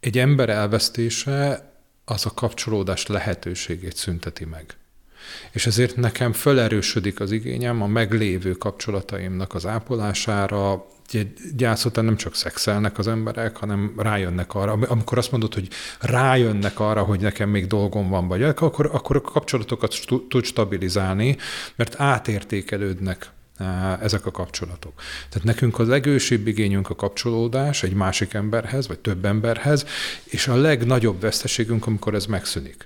egy 0.00 0.18
ember 0.18 0.48
elvesztése 0.48 1.72
az 2.04 2.26
a 2.26 2.34
kapcsolódás 2.34 3.06
lehetőségét 3.06 3.96
szünteti 3.96 4.44
meg. 4.44 4.76
És 5.52 5.66
ezért 5.66 5.96
nekem 5.96 6.32
felerősödik 6.32 7.20
az 7.20 7.30
igényem 7.30 7.82
a 7.82 7.86
meglévő 7.86 8.52
kapcsolataimnak 8.52 9.54
az 9.54 9.66
ápolására, 9.66 10.86
gyász 11.56 11.84
után 11.84 12.04
nem 12.04 12.16
csak 12.16 12.34
szexelnek 12.34 12.98
az 12.98 13.08
emberek, 13.08 13.56
hanem 13.56 13.94
rájönnek 13.96 14.54
arra, 14.54 14.72
amikor 14.72 15.18
azt 15.18 15.30
mondod, 15.30 15.54
hogy 15.54 15.68
rájönnek 16.00 16.80
arra, 16.80 17.02
hogy 17.02 17.20
nekem 17.20 17.48
még 17.48 17.66
dolgom 17.66 18.08
van, 18.08 18.28
vagy 18.28 18.42
akkor, 18.42 18.90
akkor 18.92 19.16
a 19.16 19.20
kapcsolatokat 19.20 19.94
tud 20.28 20.44
stabilizálni, 20.44 21.36
mert 21.76 22.00
átértékelődnek 22.00 23.30
ezek 24.00 24.26
a 24.26 24.30
kapcsolatok. 24.30 24.92
Tehát 25.28 25.46
nekünk 25.46 25.78
az 25.78 25.88
legősibb 25.88 26.46
igényünk 26.46 26.90
a 26.90 26.94
kapcsolódás 26.94 27.82
egy 27.82 27.94
másik 27.94 28.34
emberhez, 28.34 28.88
vagy 28.88 28.98
több 28.98 29.24
emberhez, 29.24 29.86
és 30.24 30.48
a 30.48 30.56
legnagyobb 30.56 31.20
veszteségünk, 31.20 31.86
amikor 31.86 32.14
ez 32.14 32.26
megszűnik. 32.26 32.84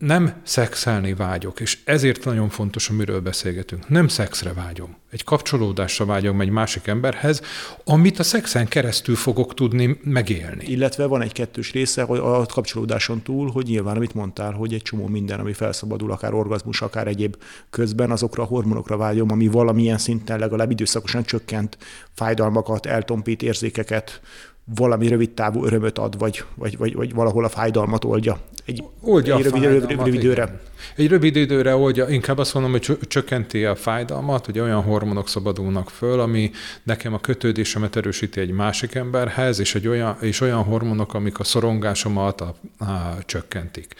Nem 0.00 0.40
szexelni 0.42 1.14
vágyok, 1.14 1.60
és 1.60 1.78
ezért 1.84 2.24
nagyon 2.24 2.48
fontos, 2.48 2.88
amiről 2.88 3.20
beszélgetünk. 3.20 3.88
Nem 3.88 4.08
szexre 4.08 4.52
vágyom. 4.52 4.96
Egy 5.10 5.24
kapcsolódásra 5.24 6.04
vágyom 6.04 6.40
egy 6.40 6.50
másik 6.50 6.86
emberhez, 6.86 7.42
amit 7.84 8.18
a 8.18 8.22
szexen 8.22 8.68
keresztül 8.68 9.16
fogok 9.16 9.54
tudni 9.54 10.00
megélni. 10.02 10.64
Illetve 10.64 11.06
van 11.06 11.22
egy 11.22 11.32
kettős 11.32 11.72
része 11.72 12.02
hogy 12.02 12.18
a 12.18 12.46
kapcsolódáson 12.46 13.22
túl, 13.22 13.50
hogy 13.50 13.66
nyilván, 13.66 13.96
amit 13.96 14.14
mondtál, 14.14 14.52
hogy 14.52 14.74
egy 14.74 14.82
csomó 14.82 15.06
minden, 15.06 15.40
ami 15.40 15.52
felszabadul, 15.52 16.12
akár 16.12 16.34
orgazmus, 16.34 16.82
akár 16.82 17.06
egyéb 17.06 17.36
közben, 17.70 18.10
azokra 18.10 18.42
a 18.42 18.46
hormonokra 18.46 18.96
vágyom, 18.96 19.30
ami 19.30 19.46
valamilyen 19.46 19.98
szinten 19.98 20.38
legalább 20.38 20.70
időszakosan 20.70 21.24
csökkent 21.24 21.78
fájdalmakat, 22.14 22.86
eltompít 22.86 23.42
érzékeket, 23.42 24.20
valami 24.64 25.08
rövid 25.08 25.30
távú 25.30 25.64
örömöt 25.64 25.98
ad, 25.98 26.18
vagy, 26.18 26.44
vagy, 26.54 26.76
vagy, 26.76 26.94
vagy 26.94 27.14
valahol 27.14 27.44
a 27.44 27.48
fájdalmat 27.48 28.04
oldja. 28.04 28.38
Egy, 28.64 28.84
oldja 29.00 29.36
egy 29.36 29.42
rövid, 29.42 29.62
rövid, 29.62 29.90
rövid 29.90 30.14
időre. 30.14 30.42
Igen. 30.42 30.60
Egy 30.96 31.08
rövid 31.08 31.36
időre 31.36 31.76
oldja, 31.76 32.08
inkább 32.08 32.38
azt 32.38 32.54
mondom, 32.54 32.70
hogy 32.70 32.98
csökkenti 33.00 33.64
a 33.64 33.74
fájdalmat, 33.74 34.44
hogy 34.46 34.58
olyan 34.58 34.82
hormonok 34.82 35.28
szabadulnak 35.28 35.90
föl, 35.90 36.20
ami 36.20 36.50
nekem 36.82 37.14
a 37.14 37.20
kötődésemet 37.20 37.96
erősíti 37.96 38.40
egy 38.40 38.50
másik 38.50 38.94
emberhez, 38.94 39.58
és, 39.58 39.74
egy 39.74 39.88
olyan, 39.88 40.16
és 40.20 40.40
olyan 40.40 40.62
hormonok, 40.62 41.14
amik 41.14 41.38
a 41.38 41.44
szorongásomat 41.44 42.40
a, 42.40 42.54
a, 42.78 43.18
csökkentik. 43.26 43.94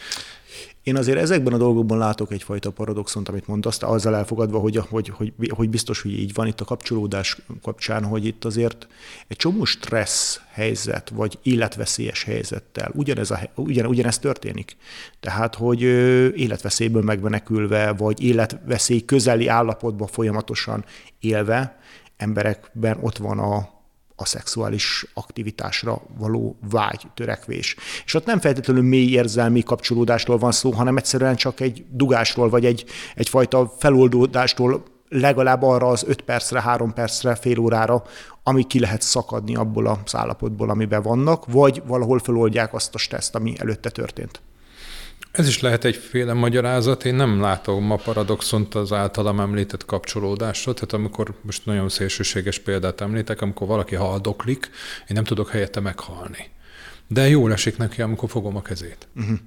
Én 0.82 0.96
azért 0.96 1.18
ezekben 1.18 1.52
a 1.52 1.56
dolgokban 1.56 1.98
látok 1.98 2.32
egyfajta 2.32 2.70
paradoxont, 2.70 3.28
amit 3.28 3.46
mondasz, 3.46 3.82
azzal 3.82 4.16
elfogadva, 4.16 4.58
hogy, 4.58 4.76
hogy, 4.76 5.08
hogy, 5.08 5.32
hogy 5.48 5.70
biztos, 5.70 6.02
hogy 6.02 6.18
így 6.18 6.34
van 6.34 6.46
itt 6.46 6.60
a 6.60 6.64
kapcsolódás 6.64 7.38
kapcsán, 7.62 8.04
hogy 8.04 8.26
itt 8.26 8.44
azért 8.44 8.86
egy 9.28 9.36
csomó 9.36 9.64
stressz 9.64 10.40
helyzet, 10.52 11.08
vagy 11.08 11.38
életveszélyes 11.42 12.24
helyzettel 12.24 12.90
ugyanez, 12.94 13.30
a, 13.30 13.38
ugyan, 13.54 13.86
ugyanez 13.86 14.18
történik. 14.18 14.76
Tehát, 15.20 15.54
hogy 15.54 15.82
életveszélyből 16.36 17.02
megmenekülve, 17.02 17.92
vagy 17.92 18.22
életveszély 18.22 19.04
közeli 19.04 19.46
állapotban 19.46 20.08
folyamatosan 20.08 20.84
élve, 21.18 21.78
emberekben 22.16 22.98
ott 23.00 23.16
van 23.16 23.38
a, 23.38 23.79
a 24.20 24.26
szexuális 24.26 25.06
aktivitásra 25.14 26.02
való 26.18 26.58
vágy, 26.70 27.06
törekvés. 27.14 27.76
És 28.04 28.14
ott 28.14 28.24
nem 28.24 28.40
feltétlenül 28.40 28.82
mély 28.82 29.10
érzelmi 29.10 29.62
kapcsolódásról 29.62 30.38
van 30.38 30.52
szó, 30.52 30.70
hanem 30.70 30.96
egyszerűen 30.96 31.36
csak 31.36 31.60
egy 31.60 31.84
dugásról, 31.90 32.48
vagy 32.48 32.64
egy, 32.64 32.84
egyfajta 33.14 33.72
feloldódástól 33.78 34.82
legalább 35.08 35.62
arra 35.62 35.86
az 35.86 36.04
öt 36.06 36.22
percre, 36.22 36.60
három 36.60 36.92
percre, 36.92 37.34
fél 37.34 37.58
órára, 37.58 38.02
ami 38.42 38.64
ki 38.66 38.80
lehet 38.80 39.02
szakadni 39.02 39.56
abból 39.56 39.86
az 39.86 40.14
állapotból, 40.14 40.70
amiben 40.70 41.02
vannak, 41.02 41.46
vagy 41.46 41.82
valahol 41.86 42.18
feloldják 42.18 42.74
azt 42.74 42.94
a 42.94 42.98
stresszt, 42.98 43.34
ami 43.34 43.54
előtte 43.58 43.90
történt. 43.90 44.40
Ez 45.30 45.48
is 45.48 45.60
lehet 45.60 45.84
egyféle 45.84 46.32
magyarázat. 46.32 47.04
Én 47.04 47.14
nem 47.14 47.40
látom 47.40 47.90
a 47.90 47.96
paradoxont 47.96 48.74
az 48.74 48.92
általam 48.92 49.40
említett 49.40 49.84
kapcsolódásra. 49.84 50.74
Tehát 50.74 50.92
amikor 50.92 51.34
most 51.42 51.66
nagyon 51.66 51.88
szélsőséges 51.88 52.58
példát 52.58 53.00
említek, 53.00 53.40
amikor 53.40 53.66
valaki 53.66 53.94
haldoklik, 53.94 54.70
én 55.00 55.14
nem 55.14 55.24
tudok 55.24 55.50
helyette 55.50 55.80
meghalni. 55.80 56.50
De 57.08 57.28
jól 57.28 57.52
esik 57.52 57.76
neki, 57.76 58.02
amikor 58.02 58.28
fogom 58.28 58.56
a 58.56 58.62
kezét. 58.62 59.08
Uh-huh. 59.16 59.38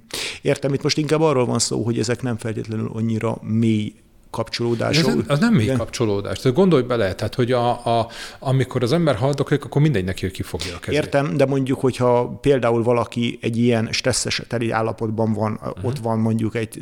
Értem, 0.42 0.74
itt 0.74 0.82
most 0.82 0.98
inkább 0.98 1.20
arról 1.20 1.46
van 1.46 1.58
szó, 1.58 1.84
hogy 1.84 1.98
ezek 1.98 2.22
nem 2.22 2.36
feltétlenül 2.36 2.90
annyira 2.92 3.38
mély 3.42 3.94
kapcsolódás. 4.34 4.98
Ez, 4.98 5.14
az 5.26 5.38
nem 5.38 5.54
még 5.54 5.72
kapcsolódás. 5.72 6.38
Tehát 6.38 6.56
gondolj 6.56 6.82
bele, 6.82 7.14
tehát, 7.14 7.34
hogy 7.34 7.52
a, 7.52 7.98
a, 7.98 8.08
amikor 8.38 8.82
az 8.82 8.92
ember 8.92 9.14
haldoklik, 9.14 9.64
akkor 9.64 9.80
mindegy 9.80 10.04
neki, 10.04 10.20
hogy 10.20 10.34
ki 10.34 10.42
fogja 10.42 10.74
a 10.74 10.78
kezét. 10.78 11.00
Értem, 11.00 11.36
de 11.36 11.46
mondjuk, 11.46 11.80
hogyha 11.80 12.38
például 12.40 12.82
valaki 12.82 13.38
egy 13.42 13.56
ilyen 13.56 13.88
stresszes 13.90 14.42
teli 14.48 14.70
állapotban 14.70 15.32
van, 15.32 15.52
uh-huh. 15.52 15.84
ott 15.84 15.98
van 15.98 16.18
mondjuk 16.18 16.54
egy, 16.54 16.78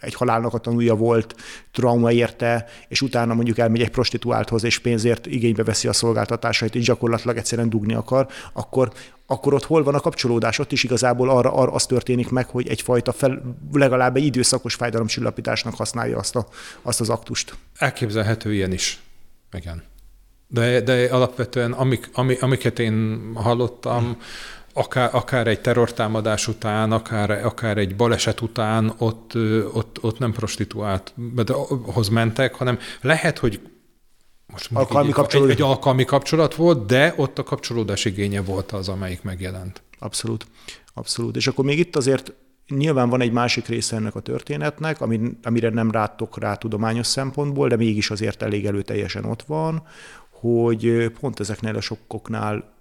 egy 0.00 0.14
halálnak 0.14 0.54
a 0.54 0.58
tanulja 0.58 0.94
volt, 0.94 1.34
trauma 1.72 2.12
érte, 2.12 2.66
és 2.88 3.02
utána 3.02 3.34
mondjuk 3.34 3.58
elmegy 3.58 3.80
egy 3.80 3.90
prostituálthoz, 3.90 4.64
és 4.64 4.78
pénzért 4.78 5.26
igénybe 5.26 5.64
veszi 5.64 5.88
a 5.88 5.92
szolgáltatásait, 5.92 6.74
és 6.74 6.84
gyakorlatilag 6.84 7.36
egyszerűen 7.36 7.68
dugni 7.68 7.94
akar, 7.94 8.26
akkor 8.52 8.92
akkor 9.26 9.54
ott 9.54 9.64
hol 9.64 9.82
van 9.82 9.94
a 9.94 10.00
kapcsolódás? 10.00 10.58
Ott 10.58 10.72
is 10.72 10.84
igazából 10.84 11.30
arra, 11.30 11.52
arra 11.52 11.72
az 11.72 11.86
történik 11.86 12.30
meg, 12.30 12.48
hogy 12.48 12.68
egyfajta 12.68 13.12
fel, 13.12 13.56
legalább 13.72 14.16
egy 14.16 14.24
időszakos 14.24 14.74
fájdalomcsillapításnak 14.74 15.74
használja 15.74 16.18
azt, 16.18 16.36
a, 16.36 16.46
azt 16.82 17.00
az 17.00 17.08
aktust. 17.08 17.54
Elképzelhető 17.78 18.54
ilyen 18.54 18.72
is. 18.72 19.00
Igen. 19.52 19.82
De, 20.48 20.80
de 20.80 21.08
alapvetően 21.10 21.72
amik, 21.72 22.10
amik, 22.12 22.42
amiket 22.42 22.78
én 22.78 23.20
hallottam, 23.34 24.16
akár, 24.72 25.10
akár 25.12 25.46
egy 25.46 25.60
terrortámadás 25.60 26.48
után, 26.48 26.92
akár, 26.92 27.30
akár 27.30 27.78
egy 27.78 27.96
baleset 27.96 28.40
után 28.40 28.94
ott, 28.98 29.32
ott, 29.72 29.98
ott 30.00 30.18
nem 30.18 30.32
prostituálthoz 30.32 32.08
mentek, 32.08 32.54
hanem 32.54 32.78
lehet, 33.00 33.38
hogy 33.38 33.60
most 34.46 34.70
alkalmi 34.72 35.12
egy, 35.16 35.42
egy, 35.42 35.50
egy 35.50 35.62
alkalmi 35.62 36.04
kapcsolat 36.04 36.54
volt, 36.54 36.86
de 36.86 37.14
ott 37.16 37.38
a 37.38 37.42
kapcsolódás 37.42 38.04
igénye 38.04 38.42
volt 38.42 38.72
az, 38.72 38.88
amelyik 38.88 39.22
megjelent. 39.22 39.82
Abszolút. 39.98 40.46
Abszolút. 40.94 41.36
És 41.36 41.46
akkor 41.46 41.64
még 41.64 41.78
itt 41.78 41.96
azért 41.96 42.32
nyilván 42.68 43.08
van 43.08 43.20
egy 43.20 43.32
másik 43.32 43.66
része 43.66 43.96
ennek 43.96 44.14
a 44.14 44.20
történetnek, 44.20 45.00
amire 45.42 45.68
nem 45.68 45.90
rátok 45.90 46.38
rá 46.38 46.54
tudományos 46.54 47.06
szempontból, 47.06 47.68
de 47.68 47.76
mégis 47.76 48.10
azért 48.10 48.42
elég 48.42 48.66
előteljesen 48.66 49.24
ott 49.24 49.42
van, 49.42 49.82
hogy 50.30 51.10
pont 51.20 51.40
ezeknél 51.40 51.76
a 51.76 51.80
sokkoknál 51.80 52.74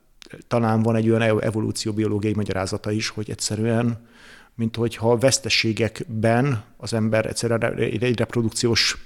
talán 0.48 0.82
van 0.82 0.96
egy 0.96 1.10
olyan 1.10 1.42
evolúcióbiológiai 1.42 2.34
magyarázata 2.34 2.92
is, 2.92 3.10
hogy 3.10 3.30
egyszerűen, 3.30 4.08
mint 4.56 4.76
hogyha 4.76 5.18
veszteségekben 5.18 6.64
az 6.78 6.94
ember 6.94 7.26
egyszerűen 7.26 7.76
egy 7.78 8.18
reprodukciós 8.18 8.98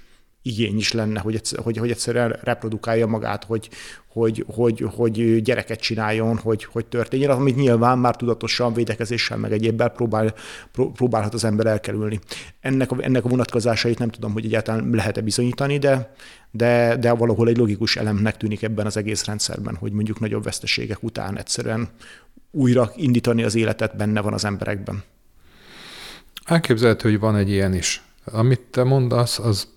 igény 0.42 0.78
is 0.78 0.92
lenne, 0.92 1.20
hogy, 1.20 1.36
egyszer, 1.36 1.60
hogy, 1.60 1.78
hogy 1.78 1.92
egyszerűen 1.92 2.40
reprodukálja 2.42 3.08
magát, 3.08 3.44
hogy, 3.44 3.70
hogy, 4.08 4.46
hogy, 4.48 4.86
hogy 4.96 5.42
gyereket 5.42 5.80
csináljon, 5.80 6.38
hogy, 6.38 6.64
hogy 6.64 6.86
történjen, 6.86 7.30
amit 7.30 7.56
nyilván 7.56 7.98
már 7.98 8.16
tudatosan 8.16 8.74
védekezéssel 8.74 9.38
meg 9.38 9.52
egyébben 9.52 9.92
próbál, 9.92 10.34
próbálhat 10.72 11.34
az 11.34 11.44
ember 11.44 11.66
elkerülni. 11.66 12.20
Ennek 12.60 12.92
a, 12.92 12.96
ennek 13.00 13.26
a 13.26 13.30
vonatkozásait 13.30 14.00
nem 14.00 14.10
tudom, 14.10 14.34
hogy 14.34 14.46
egyáltalán 14.46 14.90
lehet-e 14.90 15.22
bizonyítani, 15.22 15.78
de, 15.78 16.14
de, 16.52 16.96
de 16.96 17.12
valahol 17.12 17.48
egy 17.48 17.58
logikus 17.58 17.96
elemnek 17.96 18.38
tűnik 18.38 18.64
ebben 18.64 18.86
az 18.86 18.98
egész 18.98 19.26
rendszerben, 19.26 19.76
hogy 19.76 19.92
mondjuk 19.92 20.20
nagyobb 20.20 20.44
veszteségek 20.44 21.04
után 21.04 21.38
egyszerűen 21.38 21.90
újra 22.52 22.92
indítani 22.96 23.44
az 23.44 23.56
életet 23.56 23.96
benne 23.96 24.22
van 24.22 24.34
az 24.34 24.46
emberekben. 24.46 25.04
Elképzelhető, 26.46 27.10
hogy 27.10 27.20
van 27.20 27.36
egy 27.36 27.50
ilyen 27.50 27.74
is. 27.74 28.02
Amit 28.26 28.60
te 28.60 28.84
mondasz, 28.84 29.40
az 29.40 29.68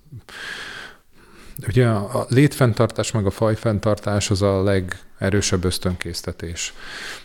Ugye 1.69 1.89
a 1.89 2.27
létfenntartás 2.29 3.11
meg 3.11 3.27
a 3.27 3.31
fajfenntartás 3.31 4.31
az 4.31 4.43
a 4.43 4.63
legerősebb 4.63 5.65
ösztönkésztetés. 5.65 6.73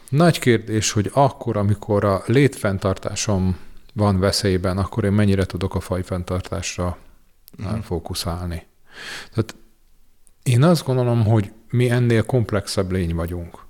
Nagy 0.10 0.40
kérdés, 0.40 0.92
hogy 0.92 1.10
akkor, 1.14 1.58
amikor 1.58 2.04
a 2.04 2.24
létfenntartásom 2.26 3.58
van 3.94 4.20
veszélyben, 4.20 4.78
akkor 4.78 5.04
én 5.04 5.12
mennyire 5.12 5.46
tudok 5.46 5.76
a 5.76 5.80
fajfenntartásra 5.80 6.98
mm. 7.62 7.80
fókuszálni. 7.80 8.66
Tehát 9.34 9.56
én 10.44 10.64
azt 10.64 10.86
gondolom, 10.86 11.26
hogy 11.26 11.52
mi 11.70 11.90
ennél 11.90 12.24
komplexebb 12.24 12.92
lény 12.92 13.16
vagyunk. 13.16 13.66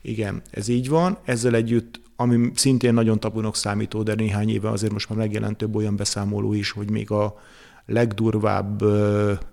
Igen, 0.00 0.42
ez 0.50 0.68
így 0.68 0.88
van. 0.88 1.18
Ezzel 1.24 1.54
együtt, 1.54 2.00
ami 2.16 2.50
szintén 2.54 2.94
nagyon 2.94 3.20
tabunak 3.20 3.56
számító, 3.56 4.02
de 4.02 4.14
néhány 4.14 4.50
éve 4.50 4.70
azért 4.70 4.92
most 4.92 5.08
már 5.08 5.18
megjelent 5.18 5.56
több 5.56 5.74
olyan 5.74 5.96
beszámoló 5.96 6.52
is, 6.52 6.70
hogy 6.70 6.90
még 6.90 7.10
a 7.10 7.40
legdurvább 7.86 8.82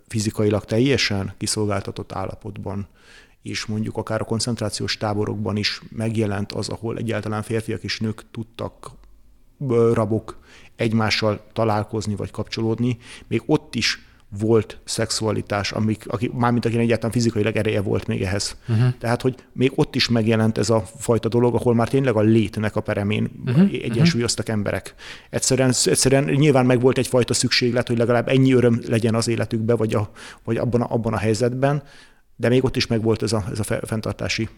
fizikailag 0.08 0.66
teljesen 0.66 1.34
kiszolgáltatott 1.38 2.12
állapotban 2.12 2.88
és 3.42 3.66
mondjuk 3.66 3.98
akár 3.98 4.22
a 4.22 4.26
koncentrációs 4.26 4.98
táborokban 4.98 5.56
is 5.56 5.82
megjelent 5.90 6.52
az, 6.52 6.70
ahol 6.70 6.98
egyáltalán 6.98 7.42
férfiak 7.42 7.84
és 7.84 8.00
nők 8.00 8.24
tudtak 8.32 8.92
rabok 9.94 10.38
egymással 10.76 11.46
találkozni 11.54 12.16
vagy 12.16 12.32
kapcsolódni, 12.32 12.98
még 13.28 13.42
ott 13.46 13.76
is 13.76 14.06
volt 14.40 14.80
szexualitás, 14.84 15.72
amik, 15.72 16.04
aki, 16.08 16.32
mármint 16.34 16.66
akinek 16.66 16.84
egyáltalán 16.84 17.12
fizikailag 17.12 17.56
ereje 17.56 17.82
volt 17.82 18.08
még 18.08 18.22
ehhez. 18.22 18.58
Uh-huh. 18.68 18.94
Tehát, 19.00 19.22
hogy 19.22 19.36
még 19.54 19.72
ott 19.76 19.96
is 19.96 20.10
megjelent 20.10 20.58
ez 20.58 20.70
a 20.70 20.84
fajta 20.98 21.30
dolog, 21.30 21.56
ahol 21.56 21.76
már 21.76 21.88
tényleg 21.88 22.16
a 22.16 22.22
létnek 22.22 22.76
a 22.76 22.82
peremén 22.82 23.32
uh-huh. 23.46 23.70
egyensúlyoztak 23.72 24.46
uh-huh. 24.46 24.58
emberek. 24.58 24.96
Egyszerűen, 25.30 25.74
egyszerűen 25.84 26.24
nyilván 26.24 26.66
meg 26.66 26.82
volt 26.82 26.98
egyfajta 26.98 27.34
szükséglet, 27.34 27.88
hogy 27.88 27.98
legalább 27.98 28.28
ennyi 28.28 28.54
öröm 28.54 28.82
legyen 28.88 29.16
az 29.16 29.28
életükben, 29.28 29.78
vagy, 29.78 29.94
a, 29.94 30.12
vagy 30.44 30.58
abban, 30.58 30.82
a, 30.82 30.94
abban 30.94 31.14
a 31.14 31.18
helyzetben, 31.18 31.84
de 32.36 32.50
még 32.50 32.64
ott 32.64 32.76
is 32.76 32.88
meg 32.88 33.02
volt 33.02 33.24
ez 33.24 33.34
a, 33.34 33.44
ez 33.52 33.60
a 33.60 33.64
fenntartási 33.64 34.50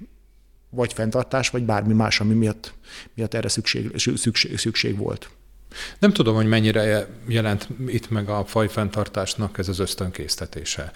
vagy 0.69 0.93
fenntartás, 0.93 1.49
vagy 1.49 1.63
bármi 1.63 1.93
más, 1.93 2.19
ami 2.19 2.33
miatt, 2.33 2.73
miatt 3.13 3.33
erre 3.33 3.47
szükség, 3.47 3.91
szükség, 4.15 4.57
szükség 4.57 4.97
volt. 4.97 5.29
Nem 5.99 6.13
tudom, 6.13 6.35
hogy 6.35 6.47
mennyire 6.47 7.07
jelent 7.27 7.67
itt 7.87 8.09
meg 8.09 8.29
a 8.29 8.45
fajfenntartásnak 8.45 9.57
ez 9.57 9.67
az 9.67 9.79
ösztönkésztetése. 9.79 10.91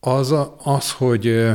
Az, 0.00 0.34
az 0.62 0.92
hogy, 0.92 1.46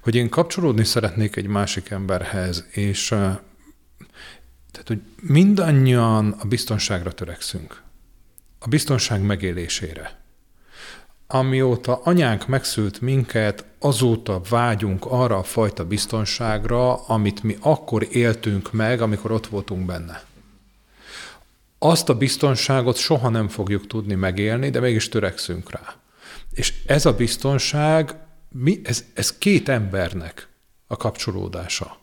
hogy 0.00 0.14
én 0.14 0.28
kapcsolódni 0.28 0.84
szeretnék 0.84 1.36
egy 1.36 1.46
másik 1.46 1.90
emberhez, 1.90 2.66
és 2.70 3.08
Tehát, 4.70 4.88
hogy 4.88 5.00
mindannyian 5.20 6.30
a 6.38 6.46
biztonságra 6.46 7.12
törekszünk. 7.12 7.82
A 8.58 8.68
biztonság 8.68 9.22
megélésére. 9.22 10.24
Amióta 11.26 12.00
anyánk 12.04 12.46
megszült 12.46 13.00
minket, 13.00 13.64
azóta 13.78 14.40
vágyunk 14.48 15.04
arra 15.04 15.38
a 15.38 15.42
fajta 15.42 15.84
biztonságra, 15.84 17.06
amit 17.06 17.42
mi 17.42 17.56
akkor 17.60 18.06
éltünk 18.10 18.72
meg, 18.72 19.00
amikor 19.00 19.30
ott 19.30 19.46
voltunk 19.46 19.86
benne. 19.86 20.22
Azt 21.78 22.08
a 22.08 22.14
biztonságot 22.14 22.96
soha 22.96 23.28
nem 23.28 23.48
fogjuk 23.48 23.86
tudni 23.86 24.14
megélni, 24.14 24.70
de 24.70 24.80
mégis 24.80 25.08
törekszünk 25.08 25.70
rá. 25.70 25.94
És 26.50 26.74
ez 26.86 27.06
a 27.06 27.12
biztonság, 27.12 28.16
mi, 28.50 28.80
ez, 28.84 29.04
ez 29.14 29.38
két 29.38 29.68
embernek 29.68 30.48
a 30.86 30.96
kapcsolódása. 30.96 31.98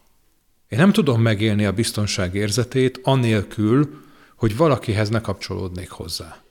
Én 0.68 0.80
nem 0.80 0.92
tudom 0.92 1.22
megélni 1.22 1.66
a 1.66 1.72
biztonság 1.72 2.36
érzetét 2.36 3.00
anélkül, 3.04 4.02
hogy 4.36 4.58
valakihez 4.58 5.10
ne 5.10 5.22
kapcsolódnék 5.22 5.90
hozzá. 5.90 6.42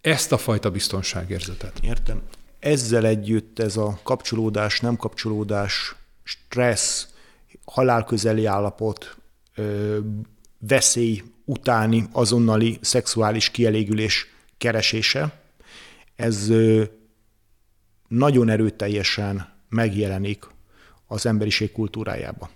Ezt 0.00 0.32
a 0.32 0.38
fajta 0.38 0.70
biztonságérzetet. 0.70 1.78
Értem. 1.82 2.22
Ezzel 2.58 3.06
együtt 3.06 3.58
ez 3.58 3.76
a 3.76 3.98
kapcsolódás, 4.02 4.80
nem 4.80 4.96
kapcsolódás, 4.96 5.94
stressz, 6.22 7.06
halálközeli 7.64 8.46
állapot, 8.46 9.16
veszély 10.58 11.22
utáni 11.44 12.06
azonnali 12.12 12.78
szexuális 12.80 13.50
kielégülés 13.50 14.26
keresése, 14.58 15.42
ez 16.16 16.52
nagyon 18.08 18.48
erőteljesen 18.48 19.52
megjelenik 19.68 20.46
az 21.06 21.26
emberiség 21.26 21.72
kultúrájába. 21.72 22.50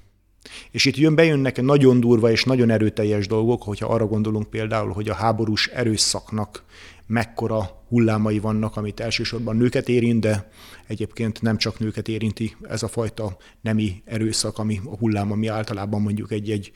És 0.70 0.84
itt 0.84 0.96
jön, 0.96 1.14
bejönnek 1.14 1.62
nagyon 1.62 2.00
durva 2.00 2.30
és 2.30 2.44
nagyon 2.44 2.70
erőteljes 2.70 3.26
dolgok, 3.26 3.62
hogyha 3.62 3.86
arra 3.86 4.06
gondolunk 4.06 4.50
például, 4.50 4.92
hogy 4.92 5.08
a 5.08 5.14
háborús 5.14 5.66
erőszaknak 5.66 6.62
mekkora 7.08 7.84
hullámai 7.88 8.38
vannak, 8.38 8.76
amit 8.76 9.00
elsősorban 9.00 9.56
nőket 9.56 9.88
érint, 9.88 10.20
de 10.20 10.48
egyébként 10.86 11.42
nem 11.42 11.56
csak 11.56 11.78
nőket 11.78 12.08
érinti 12.08 12.56
ez 12.62 12.82
a 12.82 12.88
fajta 12.88 13.36
nemi 13.60 14.02
erőszak, 14.04 14.58
ami 14.58 14.80
a 14.84 14.96
hullám, 14.96 15.32
ami 15.32 15.46
általában 15.46 16.02
mondjuk 16.02 16.32
egy-egy 16.32 16.70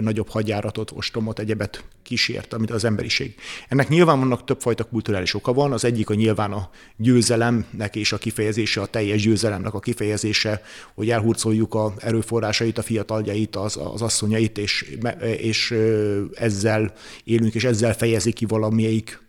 nagyobb 0.00 0.28
hadjáratot, 0.28 0.90
ostromot, 0.94 1.38
egyebet 1.38 1.84
kísért, 2.02 2.52
amit 2.52 2.70
az 2.70 2.84
emberiség. 2.84 3.34
Ennek 3.68 3.88
nyilván 3.88 4.18
vannak 4.18 4.44
többfajta 4.44 4.84
kulturális 4.84 5.34
oka 5.34 5.52
van, 5.52 5.72
az 5.72 5.84
egyik 5.84 6.10
a 6.10 6.14
nyilván 6.14 6.52
a 6.52 6.70
győzelemnek 6.96 7.96
és 7.96 8.12
a 8.12 8.18
kifejezése, 8.18 8.80
a 8.80 8.86
teljes 8.86 9.22
győzelemnek 9.22 9.74
a 9.74 9.80
kifejezése, 9.80 10.62
hogy 10.94 11.10
elhurcoljuk 11.10 11.74
a 11.74 11.94
erőforrásait, 11.98 12.78
a 12.78 12.82
fiataljait, 12.82 13.56
az, 13.56 13.78
az 13.92 14.02
asszonyait, 14.02 14.58
és, 14.58 14.96
és 15.38 15.74
ezzel 16.34 16.92
élünk, 17.24 17.54
és 17.54 17.64
ezzel 17.64 17.94
fejezik 17.94 18.34
ki 18.34 18.44
valamelyik 18.44 19.26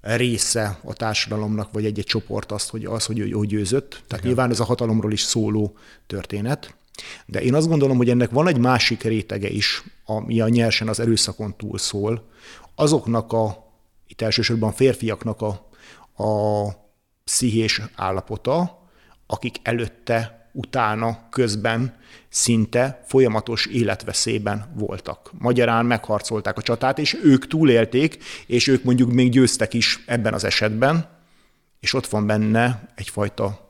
része 0.00 0.78
a 0.84 0.92
társadalomnak, 0.92 1.72
vagy 1.72 1.84
egy-egy 1.84 2.04
csoport 2.04 2.52
azt, 2.52 2.70
hogy 2.70 2.84
az, 2.84 3.04
hogy 3.06 3.18
ő 3.18 3.46
győzött. 3.46 3.90
Tehát 3.90 4.04
Igen. 4.12 4.26
nyilván 4.26 4.50
ez 4.50 4.60
a 4.60 4.64
hatalomról 4.64 5.12
is 5.12 5.20
szóló 5.20 5.76
történet. 6.06 6.74
De 7.26 7.42
én 7.42 7.54
azt 7.54 7.68
gondolom, 7.68 7.96
hogy 7.96 8.10
ennek 8.10 8.30
van 8.30 8.46
egy 8.48 8.58
másik 8.58 9.02
rétege 9.02 9.48
is, 9.48 9.84
ami 10.04 10.40
a 10.40 10.48
nyersen 10.48 10.88
az 10.88 11.00
erőszakon 11.00 11.56
túl 11.56 11.78
szól. 11.78 12.28
Azoknak 12.74 13.32
a, 13.32 13.72
itt 14.06 14.20
elsősorban 14.20 14.72
férfiaknak 14.72 15.40
a, 15.42 15.68
a 16.24 16.68
pszichés 17.24 17.82
állapota, 17.94 18.82
akik 19.26 19.56
előtte 19.62 20.39
utána, 20.52 21.28
közben 21.30 21.98
szinte 22.28 23.02
folyamatos 23.06 23.66
életveszélyben 23.66 24.72
voltak. 24.74 25.30
Magyarán 25.38 25.86
megharcolták 25.86 26.56
a 26.58 26.62
csatát, 26.62 26.98
és 26.98 27.18
ők 27.24 27.46
túlélték, 27.46 28.24
és 28.46 28.66
ők 28.66 28.84
mondjuk 28.84 29.12
még 29.12 29.30
győztek 29.30 29.74
is 29.74 30.02
ebben 30.06 30.34
az 30.34 30.44
esetben, 30.44 31.08
és 31.80 31.94
ott 31.94 32.06
van 32.06 32.26
benne 32.26 32.88
egyfajta 32.94 33.69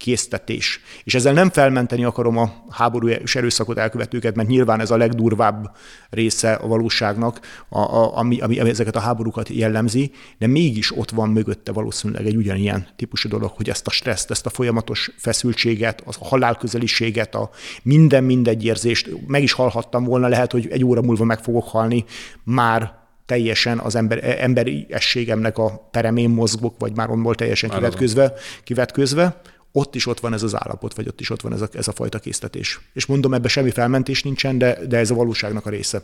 késztetés. 0.00 0.80
És 1.04 1.14
ezzel 1.14 1.32
nem 1.32 1.50
felmenteni 1.50 2.04
akarom 2.04 2.36
a 2.36 2.52
háború 2.70 3.08
és 3.08 3.36
erőszakot 3.36 3.78
elkövetőket, 3.78 4.34
mert 4.34 4.48
nyilván 4.48 4.80
ez 4.80 4.90
a 4.90 4.96
legdurvább 4.96 5.76
része 6.10 6.52
a 6.52 6.66
valóságnak, 6.66 7.40
a, 7.68 7.78
a, 7.78 8.16
ami, 8.16 8.40
ami, 8.40 8.60
ami 8.60 8.68
ezeket 8.70 8.96
a 8.96 9.00
háborúkat 9.00 9.48
jellemzi, 9.48 10.10
de 10.38 10.46
mégis 10.46 10.96
ott 10.96 11.10
van 11.10 11.30
mögötte 11.30 11.72
valószínűleg 11.72 12.26
egy 12.26 12.36
ugyanilyen 12.36 12.86
típusú 12.96 13.28
dolog, 13.28 13.50
hogy 13.50 13.68
ezt 13.68 13.86
a 13.86 13.90
stresszt, 13.90 14.30
ezt 14.30 14.46
a 14.46 14.50
folyamatos 14.50 15.10
feszültséget, 15.16 16.02
a 16.06 16.24
halálközeliséget, 16.24 17.34
a 17.34 17.50
minden 17.82 18.24
mindegy 18.24 18.64
érzést, 18.64 19.10
meg 19.26 19.42
is 19.42 19.52
hallhattam 19.52 20.04
volna, 20.04 20.28
lehet, 20.28 20.52
hogy 20.52 20.68
egy 20.70 20.84
óra 20.84 21.02
múlva 21.02 21.24
meg 21.24 21.38
fogok 21.38 21.68
halni, 21.68 22.04
már 22.44 22.98
teljesen 23.26 23.78
az 23.78 23.94
ember, 23.94 24.36
emberi 24.40 24.86
ességemnek 24.88 25.58
a 25.58 25.88
peremén 25.90 26.30
mozgok, 26.30 26.74
vagy 26.78 26.96
már 26.96 27.10
onból 27.10 27.34
teljesen 27.34 27.70
kivetközve, 27.70 28.32
kivetközve, 28.64 29.40
ott 29.72 29.94
is 29.94 30.06
ott 30.06 30.20
van 30.20 30.32
ez 30.32 30.42
az 30.42 30.54
állapot, 30.54 30.94
vagy 30.94 31.08
ott 31.08 31.20
is 31.20 31.30
ott 31.30 31.40
van 31.40 31.52
ez 31.52 31.60
a, 31.60 31.68
ez 31.72 31.88
a 31.88 31.92
fajta 31.92 32.18
késztetés. 32.18 32.80
És 32.92 33.06
mondom, 33.06 33.34
ebbe 33.34 33.48
semmi 33.48 33.70
felmentés 33.70 34.22
nincsen, 34.22 34.58
de, 34.58 34.86
de 34.86 34.96
ez 34.96 35.10
a 35.10 35.14
valóságnak 35.14 35.66
a 35.66 35.70
része. 35.70 36.02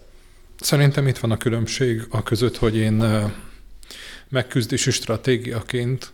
Szerintem 0.60 1.06
itt 1.06 1.18
van 1.18 1.30
a 1.30 1.36
különbség 1.36 2.06
a 2.10 2.22
között, 2.22 2.56
hogy 2.56 2.76
én 2.76 3.04
megküzdési 4.28 4.90
stratégiaként 4.90 6.12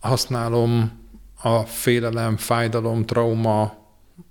használom 0.00 1.02
a 1.42 1.60
félelem, 1.60 2.36
fájdalom, 2.36 3.06
trauma, 3.06 3.82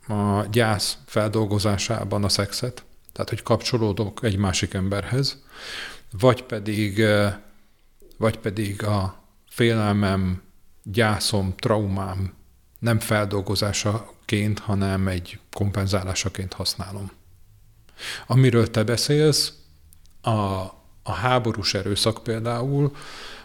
a 0.07 0.45
gyász 0.51 0.97
feldolgozásában 1.05 2.23
a 2.23 2.29
szexet, 2.29 2.83
tehát 3.11 3.29
hogy 3.29 3.43
kapcsolódok 3.43 4.23
egy 4.23 4.37
másik 4.37 4.73
emberhez, 4.73 5.43
vagy 6.19 6.43
pedig, 6.43 7.05
vagy 8.17 8.37
pedig 8.37 8.83
a 8.83 9.23
félelmem, 9.49 10.41
gyászom, 10.83 11.53
traumám 11.55 12.33
nem 12.83 12.99
feldolgozásaként, 12.99 14.59
hanem 14.59 15.07
egy 15.07 15.39
kompenzálásaként 15.51 16.53
használom. 16.53 17.11
Amiről 18.27 18.71
te 18.71 18.83
beszélsz, 18.83 19.53
a, 20.21 20.29
a 21.03 21.11
háborús 21.11 21.73
erőszak 21.73 22.23
például, 22.23 22.95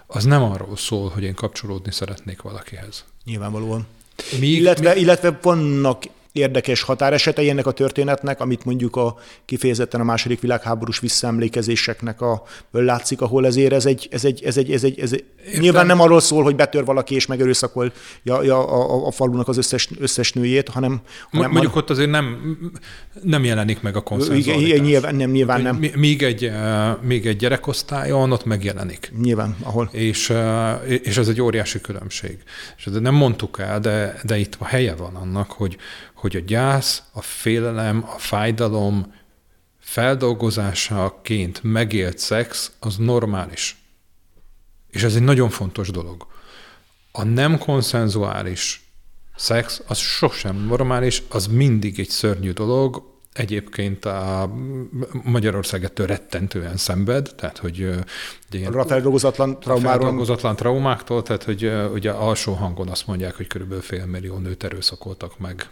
az 0.07 0.25
nem 0.25 0.43
arról 0.43 0.77
szól, 0.77 1.09
hogy 1.09 1.23
én 1.23 1.35
kapcsolódni 1.35 1.93
szeretnék 1.93 2.43
valakihez. 2.43 3.05
Nyilvánvalóan. 3.25 3.87
Míg, 4.39 4.59
illetve, 4.59 4.93
míg... 4.93 5.03
illetve 5.03 5.39
vannak 5.43 6.03
érdekes 6.39 6.83
határesetei 6.83 7.51
ennek 7.51 7.67
a 7.67 7.73
történetnek, 7.73 8.41
amit 8.41 8.65
mondjuk 8.65 8.97
a 8.97 9.17
kifejezetten 9.45 10.01
a 10.01 10.05
második 10.05 10.41
világháborús 10.41 10.99
visszaemlékezéseknek 11.01 12.21
a 12.21 12.43
látszik, 12.71 13.21
ahol 13.21 13.47
ezért 13.47 13.73
ez 13.73 13.87
egy, 13.87 14.09
ez 14.11 14.25
egy, 14.25 14.43
ez 14.45 14.57
egy, 14.57 14.73
ez 14.73 14.85
egy, 14.85 15.01
ez 15.01 15.13
egy 15.13 15.25
nyilván 15.59 15.87
nem 15.87 16.01
arról 16.01 16.21
szól, 16.21 16.43
hogy 16.43 16.57
betör 16.57 16.85
valaki 16.85 17.15
és 17.15 17.27
megerőszakol 17.27 17.93
ja, 18.23 18.43
ja, 18.43 18.69
a, 18.69 19.07
a, 19.07 19.11
falunak 19.11 19.49
az 19.49 19.57
összes, 19.57 19.89
összes 19.99 20.33
nőjét, 20.33 20.69
hanem... 20.69 21.01
hanem 21.31 21.51
mondjuk 21.51 21.77
ott 21.77 21.91
azért 21.91 22.11
nem, 22.11 22.57
nem 23.23 23.45
jelenik 23.45 23.81
meg 23.81 23.97
a 23.97 24.01
konszenzualitás. 24.01 24.69
Igen, 24.69 24.85
nyilván 24.85 25.15
nem. 25.15 25.31
Nyilván 25.31 25.63
nem. 25.63 25.77
Még 25.95 26.23
egy, 26.23 26.51
még 27.01 27.27
egy 27.27 27.37
gyerekosztályon 27.37 28.33
ott 28.33 28.45
megjelenik. 28.45 29.13
Nyilván, 29.23 29.57
ahol. 29.63 29.89
És, 29.93 30.33
és 31.03 31.17
ez 31.17 31.29
egy 31.29 31.41
óriási 31.41 31.81
különbség. 31.81 32.39
És 32.77 32.89
nem 33.01 33.15
mondtuk 33.15 33.59
el, 33.59 33.81
de, 33.81 34.21
de 34.25 34.39
itt 34.39 34.57
a 34.59 34.65
helye 34.65 34.95
van 34.95 35.15
annak, 35.15 35.53
hogy, 35.53 35.77
hogy 36.19 36.37
a 36.37 36.41
gyász, 36.41 37.03
a 37.13 37.23
félelem, 37.23 38.05
a 38.15 38.19
fájdalom 38.19 39.15
feldolgozásaként 39.79 41.63
megélt 41.63 42.19
szex 42.19 42.73
az 42.79 42.97
normális. 42.97 43.77
És 44.91 45.03
ez 45.03 45.15
egy 45.15 45.23
nagyon 45.23 45.51
fontos 45.51 45.91
dolog. 45.91 46.27
A 47.13 47.25
nem 47.25 47.59
konszenzuális 47.59 48.91
szex 49.37 49.83
az 49.87 49.99
sosem 49.99 50.57
normális, 50.57 51.23
az 51.29 51.47
mindig 51.47 51.99
egy 51.99 52.09
szörnyű 52.09 52.53
dolog, 52.53 53.17
Egyébként 53.33 54.05
a 54.05 54.51
Magyarország 55.23 55.85
ettől 55.85 56.07
rettentően 56.07 56.77
szenved, 56.77 57.35
tehát 57.37 57.59
hogy 57.59 57.89
ugye, 58.53 58.69
a 58.69 58.85
feldolgozatlan 58.85 59.61
traumáról. 59.61 60.01
Feldolgozatlan 60.01 60.57
traumáktól, 60.57 61.23
tehát 61.23 61.43
hogy 61.43 61.73
ugye 61.93 62.11
alsó 62.11 62.53
hangon 62.53 62.89
azt 62.89 63.07
mondják, 63.07 63.37
hogy 63.37 63.47
körülbelül 63.47 63.83
fél 63.83 64.07
millió 64.07 64.39
nőt 64.39 64.65
erőszakoltak 64.65 65.39
meg 65.39 65.69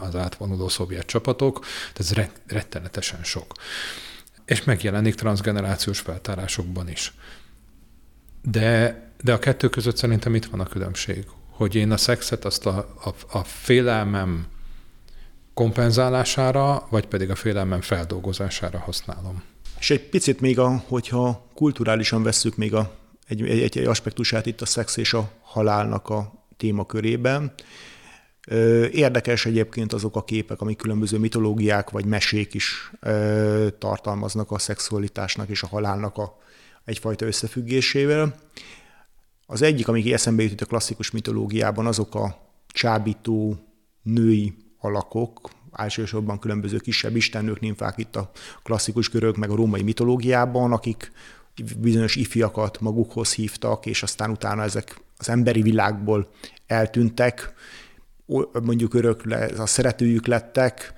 az 0.00 0.16
átvonuló 0.16 0.68
szovjet 0.68 1.06
csapatok, 1.06 1.64
ez 1.96 2.12
rettenetesen 2.46 3.24
sok. 3.24 3.52
És 4.44 4.64
megjelenik 4.64 5.14
transgenerációs 5.14 6.00
feltárásokban 6.00 6.88
is. 6.88 7.14
De, 8.42 9.00
de 9.22 9.32
a 9.32 9.38
kettő 9.38 9.68
között 9.68 9.96
szerintem 9.96 10.34
itt 10.34 10.44
van 10.44 10.60
a 10.60 10.66
különbség, 10.66 11.26
hogy 11.50 11.74
én 11.74 11.90
a 11.90 11.96
szexet 11.96 12.44
azt 12.44 12.66
a, 12.66 12.96
a, 13.04 13.38
a 13.38 13.44
félelmem 13.44 14.46
kompenzálására, 15.54 16.86
vagy 16.90 17.06
pedig 17.06 17.30
a 17.30 17.34
félelmem 17.34 17.80
feldolgozására 17.80 18.78
használom. 18.78 19.42
És 19.78 19.90
egy 19.90 20.08
picit 20.08 20.40
még, 20.40 20.58
a, 20.58 20.82
hogyha 20.86 21.48
kulturálisan 21.54 22.22
vesszük 22.22 22.56
még 22.56 22.74
a, 22.74 22.90
egy, 23.26 23.42
egy, 23.42 23.78
egy 23.78 23.86
aspektusát 23.86 24.46
itt 24.46 24.60
a 24.60 24.66
szex 24.66 24.96
és 24.96 25.12
a 25.12 25.30
halálnak 25.42 26.08
a 26.08 26.46
témakörében, 26.56 27.52
Érdekes 28.92 29.46
egyébként 29.46 29.92
azok 29.92 30.16
a 30.16 30.24
képek, 30.24 30.60
amik 30.60 30.76
különböző 30.76 31.18
mitológiák 31.18 31.90
vagy 31.90 32.04
mesék 32.04 32.54
is 32.54 32.92
tartalmaznak 33.78 34.50
a 34.50 34.58
szexualitásnak 34.58 35.48
és 35.48 35.62
a 35.62 35.66
halálnak 35.66 36.16
a 36.16 36.38
egyfajta 36.84 37.26
összefüggésével. 37.26 38.34
Az 39.46 39.62
egyik, 39.62 39.88
ami 39.88 40.12
eszembe 40.12 40.42
jutott 40.42 40.60
a 40.60 40.66
klasszikus 40.66 41.10
mitológiában, 41.10 41.86
azok 41.86 42.14
a 42.14 42.50
csábító 42.68 43.56
női 44.02 44.54
alakok, 44.78 45.50
elsősorban 45.72 46.38
különböző 46.38 46.76
kisebb 46.76 47.16
istennők, 47.16 47.60
nimfák 47.60 47.98
itt 47.98 48.16
a 48.16 48.30
klasszikus 48.62 49.10
görög, 49.10 49.36
meg 49.36 49.50
a 49.50 49.54
római 49.54 49.82
mitológiában, 49.82 50.72
akik 50.72 51.12
bizonyos 51.78 52.16
ifjakat 52.16 52.80
magukhoz 52.80 53.32
hívtak, 53.32 53.86
és 53.86 54.02
aztán 54.02 54.30
utána 54.30 54.62
ezek 54.62 55.00
az 55.16 55.28
emberi 55.28 55.62
világból 55.62 56.30
eltűntek, 56.66 57.54
mondjuk 58.62 58.94
örökle, 58.94 59.50
a 59.58 59.66
szeretőjük 59.66 60.26
lettek, 60.26 60.92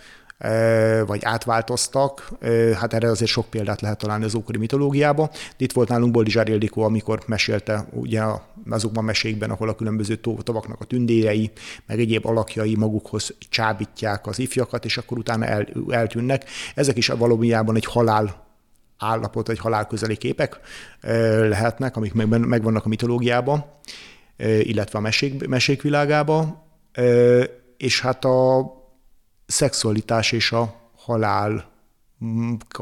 vagy 1.06 1.20
átváltoztak. 1.22 2.32
Hát 2.74 2.92
erre 2.94 3.10
azért 3.10 3.30
sok 3.30 3.46
példát 3.46 3.80
lehet 3.80 3.98
találni 3.98 4.24
az 4.24 4.34
ókori 4.34 4.58
mitológiában. 4.58 5.30
Itt 5.56 5.72
volt 5.72 5.88
nálunk 5.88 6.12
Boldizsár 6.12 6.48
Ildikó, 6.48 6.82
amikor 6.82 7.22
mesélte 7.26 7.86
ugye 7.90 8.22
azokban 8.70 9.02
a 9.02 9.06
mesékben, 9.06 9.50
ahol 9.50 9.68
a 9.68 9.74
különböző 9.74 10.16
tavaknak 10.42 10.80
a 10.80 10.84
tündérei, 10.84 11.50
meg 11.86 12.00
egyéb 12.00 12.26
alakjai 12.26 12.76
magukhoz 12.76 13.34
csábítják 13.48 14.26
az 14.26 14.38
ifjakat, 14.38 14.84
és 14.84 14.96
akkor 14.96 15.18
utána 15.18 15.44
el, 15.44 15.66
eltűnnek. 15.88 16.44
Ezek 16.74 16.96
is 16.96 17.06
valójában 17.06 17.76
egy 17.76 17.86
halál 17.86 18.46
állapot, 18.98 19.46
vagy 19.46 19.58
halálközeli 19.58 20.16
képek 20.16 20.60
lehetnek, 21.48 21.96
amik 21.96 22.12
megvannak 22.12 22.84
a 22.84 22.88
mitológiában, 22.88 23.64
illetve 24.60 24.98
a 24.98 25.02
mesék, 25.02 25.46
mesék 25.46 25.82
világában. 25.82 26.62
És 27.76 28.00
hát 28.00 28.24
a 28.24 28.72
szexualitás 29.46 30.32
és 30.32 30.52
a 30.52 30.74
halál 30.96 31.72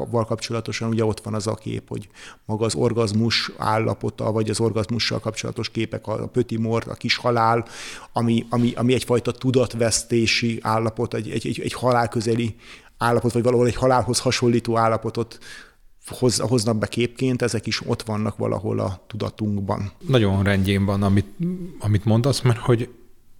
val 0.09 0.25
kapcsolatosan 0.25 0.89
ugye 0.89 1.05
ott 1.05 1.21
van 1.21 1.33
az 1.33 1.47
a 1.47 1.55
kép, 1.55 1.87
hogy 1.87 2.07
maga 2.45 2.65
az 2.65 2.75
orgazmus 2.75 3.51
állapota, 3.57 4.31
vagy 4.31 4.49
az 4.49 4.59
orgazmussal 4.59 5.19
kapcsolatos 5.19 5.69
képek, 5.69 6.07
a 6.07 6.27
pöti 6.27 6.57
mort, 6.57 6.87
a 6.87 6.93
kis 6.93 7.15
halál, 7.15 7.65
ami, 8.13 8.45
ami, 8.49 8.73
ami 8.75 8.93
egyfajta 8.93 9.31
tudatvesztési 9.31 10.59
állapot, 10.61 11.13
egy, 11.13 11.29
egy, 11.29 11.47
egy, 11.47 11.59
egy 11.59 11.73
halálközeli 11.73 12.55
állapot, 12.97 13.33
vagy 13.33 13.43
valahol 13.43 13.67
egy 13.67 13.75
halálhoz 13.75 14.19
hasonlító 14.19 14.77
állapotot 14.77 15.39
hoz, 16.05 16.39
hoznak 16.39 16.77
be 16.77 16.87
képként, 16.87 17.41
ezek 17.41 17.67
is 17.67 17.87
ott 17.87 18.01
vannak 18.01 18.37
valahol 18.37 18.79
a 18.79 19.03
tudatunkban. 19.07 19.91
Nagyon 20.07 20.43
rendjén 20.43 20.85
van, 20.85 21.03
amit, 21.03 21.27
amit 21.79 22.05
mondasz, 22.05 22.41
mert 22.41 22.59
hogy 22.59 22.89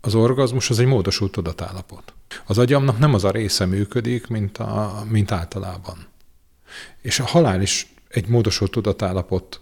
az 0.06 0.16
orgazmus 0.16 0.70
az 0.70 0.80
egy 0.80 0.86
módosult 0.86 1.32
tudatállapot. 1.32 2.14
Az 2.46 2.58
agyamnak 2.58 3.00
nem 3.00 3.14
az 3.14 3.24
a 3.24 3.32
része 3.32 3.66
működik, 3.66 4.28
mint, 4.28 4.58
a, 4.58 5.04
mint 5.10 5.32
általában. 5.32 6.08
És 7.02 7.20
a 7.20 7.26
halál 7.26 7.62
is 7.62 7.94
egy 8.08 8.28
módosult 8.28 8.72
tudatállapot 8.72 9.62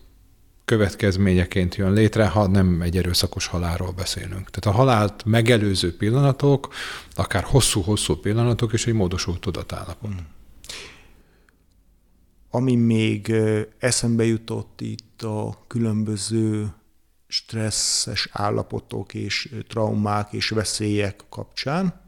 következményeként 0.65 1.75
jön 1.75 1.93
létre, 1.93 2.27
ha 2.27 2.47
nem 2.47 2.81
egy 2.81 2.97
erőszakos 2.97 3.47
halálról 3.47 3.91
beszélünk. 3.91 4.49
Tehát 4.49 4.65
a 4.65 4.81
halált 4.81 5.25
megelőző 5.25 5.97
pillanatok, 5.97 6.73
akár 7.15 7.43
hosszú-hosszú 7.43 8.15
pillanatok 8.15 8.73
is 8.73 8.87
egy 8.87 8.93
módosult 8.93 9.39
tudatállapot. 9.39 10.11
Hmm. 10.11 10.27
Ami 12.49 12.75
még 12.75 13.33
eszembe 13.79 14.25
jutott 14.25 14.81
itt 14.81 15.21
a 15.21 15.63
különböző 15.67 16.73
stresszes 17.31 18.29
állapotok 18.31 19.13
és 19.13 19.55
traumák 19.67 20.33
és 20.33 20.49
veszélyek 20.49 21.23
kapcsán, 21.29 22.01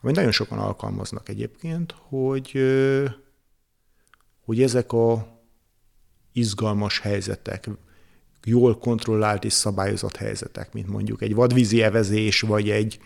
amit 0.00 0.16
nagyon 0.16 0.32
sokan 0.32 0.58
alkalmaznak 0.58 1.28
egyébként, 1.28 1.94
hogy, 1.98 2.52
hogy 4.44 4.62
ezek 4.62 4.92
a 4.92 5.26
izgalmas 6.32 7.00
helyzetek, 7.00 7.68
jól 8.44 8.78
kontrollált 8.78 9.44
és 9.44 9.52
szabályozott 9.52 10.16
helyzetek, 10.16 10.72
mint 10.72 10.88
mondjuk 10.88 11.22
egy 11.22 11.34
vadvízi 11.34 11.82
evezés, 11.82 12.40
vagy 12.40 12.70
egy 12.70 12.98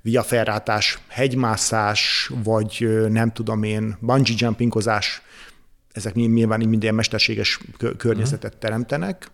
viaferrátás, 0.00 0.98
hegymászás, 1.08 2.30
vagy 2.42 2.88
nem 3.08 3.32
tudom 3.32 3.62
én, 3.62 3.96
bungee 4.00 4.34
jumpingozás, 4.38 5.22
ezek 5.92 6.14
nyilván 6.14 6.68
minden 6.68 6.94
mesterséges 6.94 7.60
környezetet 7.96 8.56
teremtenek, 8.56 9.30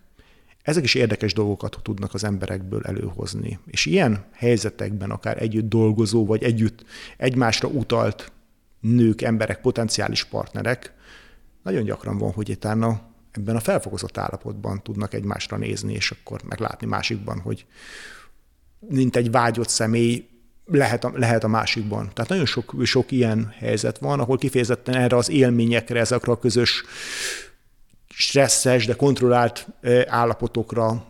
ezek 0.67 0.83
is 0.83 0.95
érdekes 0.95 1.33
dolgokat 1.33 1.79
tudnak 1.83 2.13
az 2.13 2.23
emberekből 2.23 2.81
előhozni. 2.83 3.59
És 3.65 3.85
ilyen 3.85 4.25
helyzetekben 4.31 5.11
akár 5.11 5.41
együtt 5.41 5.69
dolgozó, 5.69 6.25
vagy 6.25 6.43
együtt 6.43 6.85
egymásra 7.17 7.67
utalt 7.67 8.31
nők, 8.79 9.21
emberek, 9.21 9.61
potenciális 9.61 10.23
partnerek, 10.23 10.93
nagyon 11.63 11.83
gyakran 11.83 12.17
van, 12.17 12.31
hogy 12.31 12.49
utána 12.49 13.01
ebben 13.31 13.55
a 13.55 13.59
felfokozott 13.59 14.17
állapotban 14.17 14.83
tudnak 14.83 15.13
egymásra 15.13 15.57
nézni, 15.57 15.93
és 15.93 16.11
akkor 16.11 16.41
meglátni 16.43 16.87
másikban, 16.87 17.39
hogy 17.39 17.65
mint 18.79 19.15
egy 19.15 19.31
vágyott 19.31 19.69
személy 19.69 20.27
lehet 20.65 21.03
a, 21.03 21.11
lehet 21.15 21.43
a 21.43 21.47
másikban. 21.47 22.09
Tehát 22.13 22.29
nagyon 22.29 22.45
sok, 22.45 22.73
sok 22.83 23.11
ilyen 23.11 23.53
helyzet 23.57 23.97
van, 23.97 24.19
ahol 24.19 24.37
kifejezetten 24.37 24.95
erre 24.95 25.15
az 25.15 25.29
élményekre, 25.29 25.99
ezekre 25.99 26.31
a 26.31 26.39
közös 26.39 26.83
stresszes, 28.17 28.85
de 28.85 28.93
kontrollált 28.93 29.67
állapotokra 30.07 31.05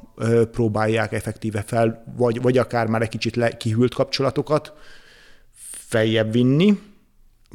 próbálják 0.52 1.13
effektíve 1.13 1.63
fel, 1.67 2.13
vagy, 2.17 2.41
vagy 2.41 2.58
akár 2.58 2.88
már 2.88 3.02
egy 3.02 3.10
kicsit 3.10 3.36
le, 3.36 3.58
kihűlt 3.58 3.93
kapcsolatokat 3.93 4.74
feljebb 5.70 6.32
vinni, 6.32 6.80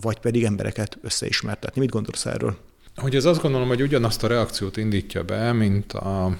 vagy 0.00 0.18
pedig 0.18 0.44
embereket 0.44 0.98
összeismertetni. 1.02 1.80
Mit 1.80 1.90
gondolsz 1.90 2.26
erről? 2.26 2.56
Hogy 2.96 3.14
ez 3.14 3.24
azt 3.24 3.42
gondolom, 3.42 3.68
hogy 3.68 3.82
ugyanazt 3.82 4.24
a 4.24 4.26
reakciót 4.26 4.76
indítja 4.76 5.22
be, 5.22 5.52
mint 5.52 5.92
a, 5.92 6.36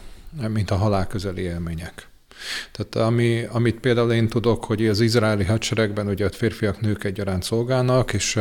mint 0.48 0.70
a 0.70 0.76
halál 0.76 1.06
közeli 1.06 1.42
élmények. 1.42 2.08
Tehát 2.72 3.08
ami, 3.08 3.44
amit 3.50 3.80
például 3.80 4.12
én 4.12 4.28
tudok, 4.28 4.64
hogy 4.64 4.86
az 4.86 5.00
izraeli 5.00 5.44
hadseregben 5.44 6.06
ugye 6.08 6.26
a 6.26 6.30
férfiak, 6.30 6.80
nők 6.80 7.04
egyaránt 7.04 7.42
szolgálnak, 7.42 8.12
és 8.12 8.38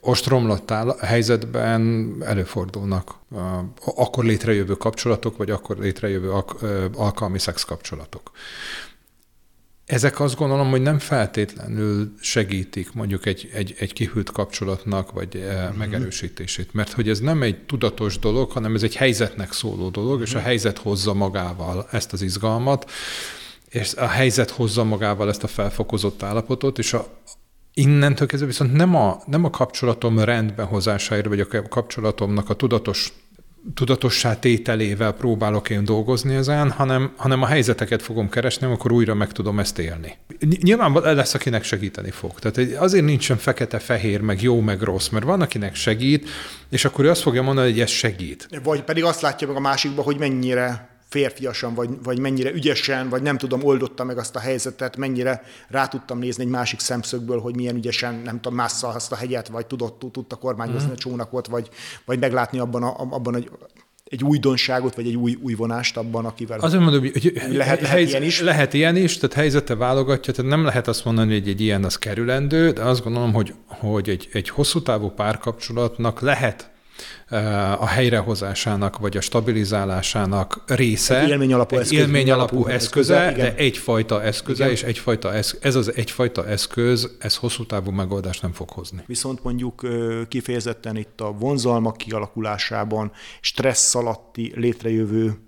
ostromlott 0.00 0.70
áll, 0.70 0.96
helyzetben 1.00 2.14
előfordulnak 2.24 3.14
akkor 3.96 4.24
létrejövő 4.24 4.74
kapcsolatok, 4.74 5.36
vagy 5.36 5.50
akkor 5.50 5.78
létrejövő 5.78 6.32
alkalmi 6.94 7.38
szex 7.38 7.64
kapcsolatok. 7.64 8.30
Ezek 9.86 10.20
azt 10.20 10.36
gondolom, 10.36 10.70
hogy 10.70 10.82
nem 10.82 10.98
feltétlenül 10.98 12.14
segítik 12.20 12.92
mondjuk 12.92 13.26
egy, 13.26 13.50
egy, 13.52 13.74
egy 13.78 13.92
kihűlt 13.92 14.32
kapcsolatnak, 14.32 15.12
vagy 15.12 15.34
uh-huh. 15.34 15.76
megerősítését, 15.76 16.72
mert 16.72 16.92
hogy 16.92 17.08
ez 17.08 17.18
nem 17.18 17.42
egy 17.42 17.64
tudatos 17.64 18.18
dolog, 18.18 18.50
hanem 18.50 18.74
ez 18.74 18.82
egy 18.82 18.96
helyzetnek 18.96 19.52
szóló 19.52 19.88
dolog, 19.88 20.10
uh-huh. 20.10 20.26
és 20.26 20.34
a 20.34 20.38
mhm. 20.38 20.46
helyzet 20.46 20.78
hozza 20.78 21.14
magával 21.14 21.88
ezt 21.90 22.12
az 22.12 22.22
izgalmat, 22.22 22.90
és 23.68 23.94
a 23.94 24.06
helyzet 24.06 24.50
hozza 24.50 24.84
magával 24.84 25.28
ezt 25.28 25.42
a 25.42 25.46
felfokozott 25.46 26.22
állapotot, 26.22 26.78
és 26.78 26.92
a, 26.92 27.06
innentől 27.74 28.26
kezdve 28.26 28.48
viszont 28.48 28.72
nem 28.72 28.94
a, 28.94 29.22
nem 29.26 29.44
a 29.44 29.50
kapcsolatom 29.50 30.18
rendbehozásáért, 30.18 31.26
vagy 31.26 31.40
a 31.40 31.68
kapcsolatomnak 31.68 32.50
a 32.50 32.54
tudatos 32.54 33.12
tudatossá 33.74 34.38
tételével 34.38 35.12
próbálok 35.12 35.70
én 35.70 35.84
dolgozni 35.84 36.34
ezen, 36.34 36.70
hanem, 36.70 37.12
hanem 37.16 37.42
a 37.42 37.46
helyzeteket 37.46 38.02
fogom 38.02 38.28
keresni, 38.28 38.66
akkor 38.66 38.92
újra 38.92 39.14
meg 39.14 39.32
tudom 39.32 39.58
ezt 39.58 39.78
élni. 39.78 40.16
Nyilván 40.62 40.92
lesz, 40.92 41.34
akinek 41.34 41.64
segíteni 41.64 42.10
fog. 42.10 42.38
Tehát 42.38 42.72
azért 42.76 43.04
nincsen 43.04 43.36
fekete-fehér, 43.36 44.20
meg 44.20 44.42
jó, 44.42 44.60
meg 44.60 44.80
rossz, 44.80 45.08
mert 45.08 45.24
van, 45.24 45.40
akinek 45.40 45.74
segít, 45.74 46.28
és 46.70 46.84
akkor 46.84 47.04
ő 47.04 47.10
azt 47.10 47.22
fogja 47.22 47.42
mondani, 47.42 47.70
hogy 47.70 47.80
ez 47.80 47.90
segít. 47.90 48.48
Vagy 48.62 48.82
pedig 48.82 49.04
azt 49.04 49.20
látja 49.20 49.46
meg 49.46 49.56
a 49.56 49.60
másikban, 49.60 50.04
hogy 50.04 50.18
mennyire 50.18 50.89
férfiasan, 51.10 51.74
vagy, 51.74 51.88
vagy 52.02 52.18
mennyire 52.18 52.52
ügyesen, 52.52 53.08
vagy 53.08 53.22
nem 53.22 53.38
tudom, 53.38 53.64
oldotta 53.64 54.04
meg 54.04 54.18
azt 54.18 54.36
a 54.36 54.38
helyzetet, 54.38 54.96
mennyire 54.96 55.42
rá 55.68 55.86
tudtam 55.86 56.18
nézni 56.18 56.42
egy 56.42 56.50
másik 56.50 56.80
szemszögből, 56.80 57.40
hogy 57.40 57.56
milyen 57.56 57.76
ügyesen, 57.76 58.14
nem 58.14 58.40
tudom, 58.40 58.54
mássza 58.54 58.88
azt 58.88 59.12
a 59.12 59.16
hegyet, 59.16 59.48
vagy 59.48 59.66
tudott, 59.66 60.02
tudta 60.12 60.36
kormányozni 60.36 60.88
mm. 60.88 60.92
a 60.92 60.96
csónakot, 60.96 61.46
vagy, 61.46 61.68
vagy 62.04 62.18
meglátni 62.18 62.58
abban, 62.58 62.82
a, 62.82 62.96
abban 62.98 63.36
egy, 63.36 63.50
egy 64.04 64.24
újdonságot, 64.24 64.94
vagy 64.94 65.06
egy 65.06 65.16
új, 65.16 65.38
új 65.42 65.54
vonást 65.54 65.96
abban, 65.96 66.24
akivel... 66.24 66.58
Azért 66.58 66.82
mondom, 66.82 67.00
hogy 67.00 67.32
lehet, 67.52 67.80
lehet 67.80 68.08
ilyen 68.08 68.22
is. 68.22 68.40
Lehet 68.40 68.74
ilyen 68.74 68.96
is, 68.96 69.18
tehát 69.18 69.36
helyzete 69.36 69.74
válogatja, 69.74 70.32
tehát 70.32 70.50
nem 70.50 70.64
lehet 70.64 70.88
azt 70.88 71.04
mondani, 71.04 71.38
hogy 71.38 71.48
egy 71.48 71.60
ilyen 71.60 71.84
az 71.84 71.98
kerülendő, 71.98 72.70
de 72.70 72.82
azt 72.82 73.02
gondolom, 73.02 73.32
hogy, 73.32 73.54
hogy 73.66 74.08
egy, 74.08 74.28
egy 74.32 74.48
hosszú 74.48 74.82
távú 74.82 75.08
párkapcsolatnak 75.08 76.20
lehet 76.20 76.70
a 77.78 77.86
helyrehozásának 77.86 78.98
vagy 78.98 79.16
a 79.16 79.20
stabilizálásának 79.20 80.62
része. 80.66 81.20
Egy 81.20 81.28
élmény 81.28 81.52
alapú, 81.52 81.74
egy 81.74 81.80
eszköz, 81.80 81.98
élmény 81.98 82.30
alapú 82.30 82.66
eszköze, 82.66 83.16
eszköze 83.16 83.42
de 83.42 83.54
egyfajta 83.54 84.22
eszköze, 84.22 84.64
igen. 84.64 84.76
és 84.76 84.82
egyfajta 84.82 85.34
eszköz, 85.34 85.60
ez 85.62 85.74
az 85.74 85.96
egyfajta 85.96 86.46
eszköz, 86.46 87.16
ez 87.18 87.36
hosszú 87.36 87.66
távú 87.66 87.90
megoldást 87.90 88.42
nem 88.42 88.52
fog 88.52 88.70
hozni. 88.70 89.02
Viszont 89.06 89.42
mondjuk 89.42 89.86
kifejezetten 90.28 90.96
itt 90.96 91.20
a 91.20 91.32
vonzalmak 91.32 91.96
kialakulásában, 91.96 93.12
stressz 93.40 93.94
alatti 93.94 94.52
létrejövő 94.56 95.38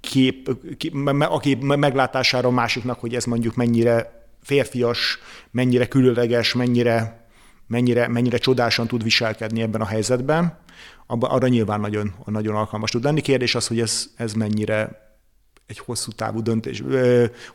kép, 0.00 0.50
kép 0.76 0.94
aki 1.18 1.54
meglátására 1.54 2.50
másiknak, 2.50 3.00
hogy 3.00 3.14
ez 3.14 3.24
mondjuk 3.24 3.54
mennyire 3.54 4.24
férfias, 4.42 5.18
mennyire 5.50 5.86
különleges, 5.86 6.54
mennyire, 6.54 7.25
mennyire, 7.66 8.08
mennyire 8.08 8.38
csodásan 8.38 8.86
tud 8.86 9.02
viselkedni 9.02 9.62
ebben 9.62 9.80
a 9.80 9.86
helyzetben, 9.86 10.58
abba, 11.06 11.28
arra 11.28 11.48
nyilván 11.48 11.80
nagyon, 11.80 12.14
nagyon 12.24 12.54
alkalmas 12.54 12.90
tud 12.90 13.04
lenni. 13.04 13.20
Kérdés 13.20 13.54
az, 13.54 13.66
hogy 13.66 13.80
ez, 13.80 14.10
ez 14.16 14.32
mennyire 14.32 15.04
egy 15.66 15.78
hosszú 15.78 16.10
távú 16.10 16.42
döntés, 16.42 16.82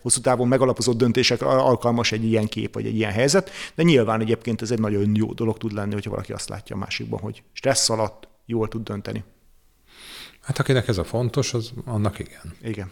hosszú 0.01 0.21
távon 0.21 0.47
megalapozott 0.47 0.97
döntések 0.97 1.41
alkalmas 1.41 2.11
egy 2.11 2.23
ilyen 2.23 2.47
kép, 2.47 2.73
vagy 2.73 2.85
egy 2.85 2.95
ilyen 2.95 3.11
helyzet, 3.11 3.49
de 3.75 3.83
nyilván 3.83 4.21
egyébként 4.21 4.61
ez 4.61 4.71
egy 4.71 4.79
nagyon 4.79 5.15
jó 5.15 5.33
dolog 5.33 5.57
tud 5.57 5.73
lenni, 5.73 5.93
hogyha 5.93 6.09
valaki 6.09 6.33
azt 6.33 6.49
látja 6.49 6.75
a 6.75 6.79
másikban, 6.79 7.19
hogy 7.19 7.43
stressz 7.53 7.89
alatt 7.89 8.27
jól 8.45 8.67
tud 8.67 8.83
dönteni. 8.83 9.23
Hát 10.41 10.59
akinek 10.59 10.87
ez 10.87 10.97
a 10.97 11.03
fontos, 11.03 11.53
az 11.53 11.73
annak 11.85 12.19
igen. 12.19 12.55
Igen. 12.61 12.91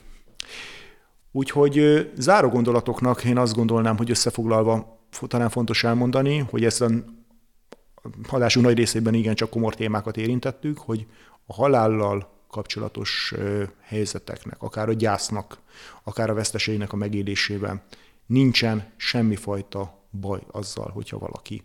Úgyhogy 1.32 2.08
záró 2.18 2.50
gondolatoknak 2.50 3.24
én 3.24 3.38
azt 3.38 3.56
gondolnám, 3.56 3.98
hogy 3.98 4.10
összefoglalva 4.10 4.99
talán 5.28 5.50
fontos 5.50 5.84
elmondani, 5.84 6.38
hogy 6.38 6.66
ezt 6.66 6.82
a 6.82 6.90
halásunk 8.28 8.66
nagy 8.66 8.78
részében 8.78 9.14
igen 9.14 9.36
csak 9.36 9.50
komor 9.50 9.76
témákat 9.76 10.18
érintettük, 10.18 10.78
hogy 10.78 11.08
a 11.46 11.54
halállal 11.54 12.38
kapcsolatos 12.48 13.34
helyzeteknek, 13.82 14.62
akár 14.62 14.90
a 14.90 14.94
gyásznak, 14.94 15.60
akár 16.04 16.30
a 16.30 16.34
veszteségnek 16.34 16.94
a 16.94 16.96
megélésében 16.96 17.82
nincsen 18.26 18.94
semmifajta 18.98 20.08
baj 20.12 20.42
azzal, 20.52 20.90
hogyha 20.90 21.18
valaki 21.18 21.64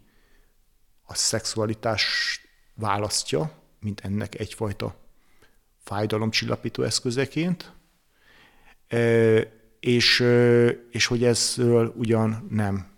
a 1.02 1.14
szexualitást 1.14 2.40
választja, 2.74 3.52
mint 3.80 4.00
ennek 4.00 4.38
egyfajta 4.38 4.96
fájdalomcsillapító 5.78 6.82
eszközeként, 6.82 7.72
és, 9.80 10.24
és 10.90 11.06
hogy 11.06 11.24
ezről 11.24 11.94
ugyan 11.96 12.46
nem, 12.50 12.93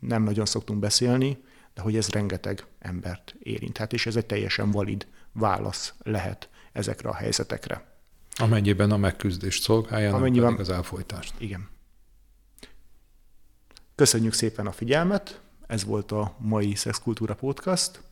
nem 0.00 0.22
nagyon 0.22 0.46
szoktunk 0.46 0.80
beszélni, 0.80 1.38
de 1.74 1.82
hogy 1.82 1.96
ez 1.96 2.08
rengeteg 2.08 2.64
embert 2.78 3.34
érinthet, 3.38 3.92
és 3.92 4.06
ez 4.06 4.16
egy 4.16 4.26
teljesen 4.26 4.70
valid 4.70 5.06
válasz 5.32 5.94
lehet 6.02 6.48
ezekre 6.72 7.08
a 7.08 7.14
helyzetekre. 7.14 7.88
Amennyiben 8.36 8.90
a 8.90 8.96
megküzdést 8.96 9.62
szolgálja, 9.62 10.14
Amennyiben... 10.14 10.56
az 10.56 10.70
elfolytást. 10.70 11.34
Igen. 11.38 11.68
Köszönjük 13.94 14.32
szépen 14.32 14.66
a 14.66 14.72
figyelmet, 14.72 15.40
ez 15.66 15.84
volt 15.84 16.12
a 16.12 16.36
mai 16.38 16.74
Szexkultúra 16.74 17.34
Podcast, 17.34 18.02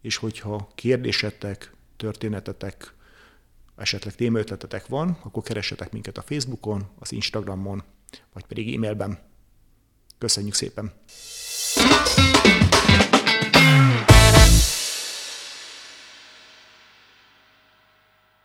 és 0.00 0.16
hogyha 0.16 0.68
kérdésetek, 0.74 1.72
történetetek, 1.96 2.94
esetleg 3.76 4.14
témaötletetek 4.14 4.86
van, 4.86 5.18
akkor 5.22 5.42
keressetek 5.42 5.92
minket 5.92 6.18
a 6.18 6.22
Facebookon, 6.22 6.88
az 6.98 7.12
Instagramon, 7.12 7.82
vagy 8.32 8.44
pedig 8.44 8.74
e-mailben. 8.74 9.18
Köszönjük 10.18 10.54
szépen! 10.54 10.92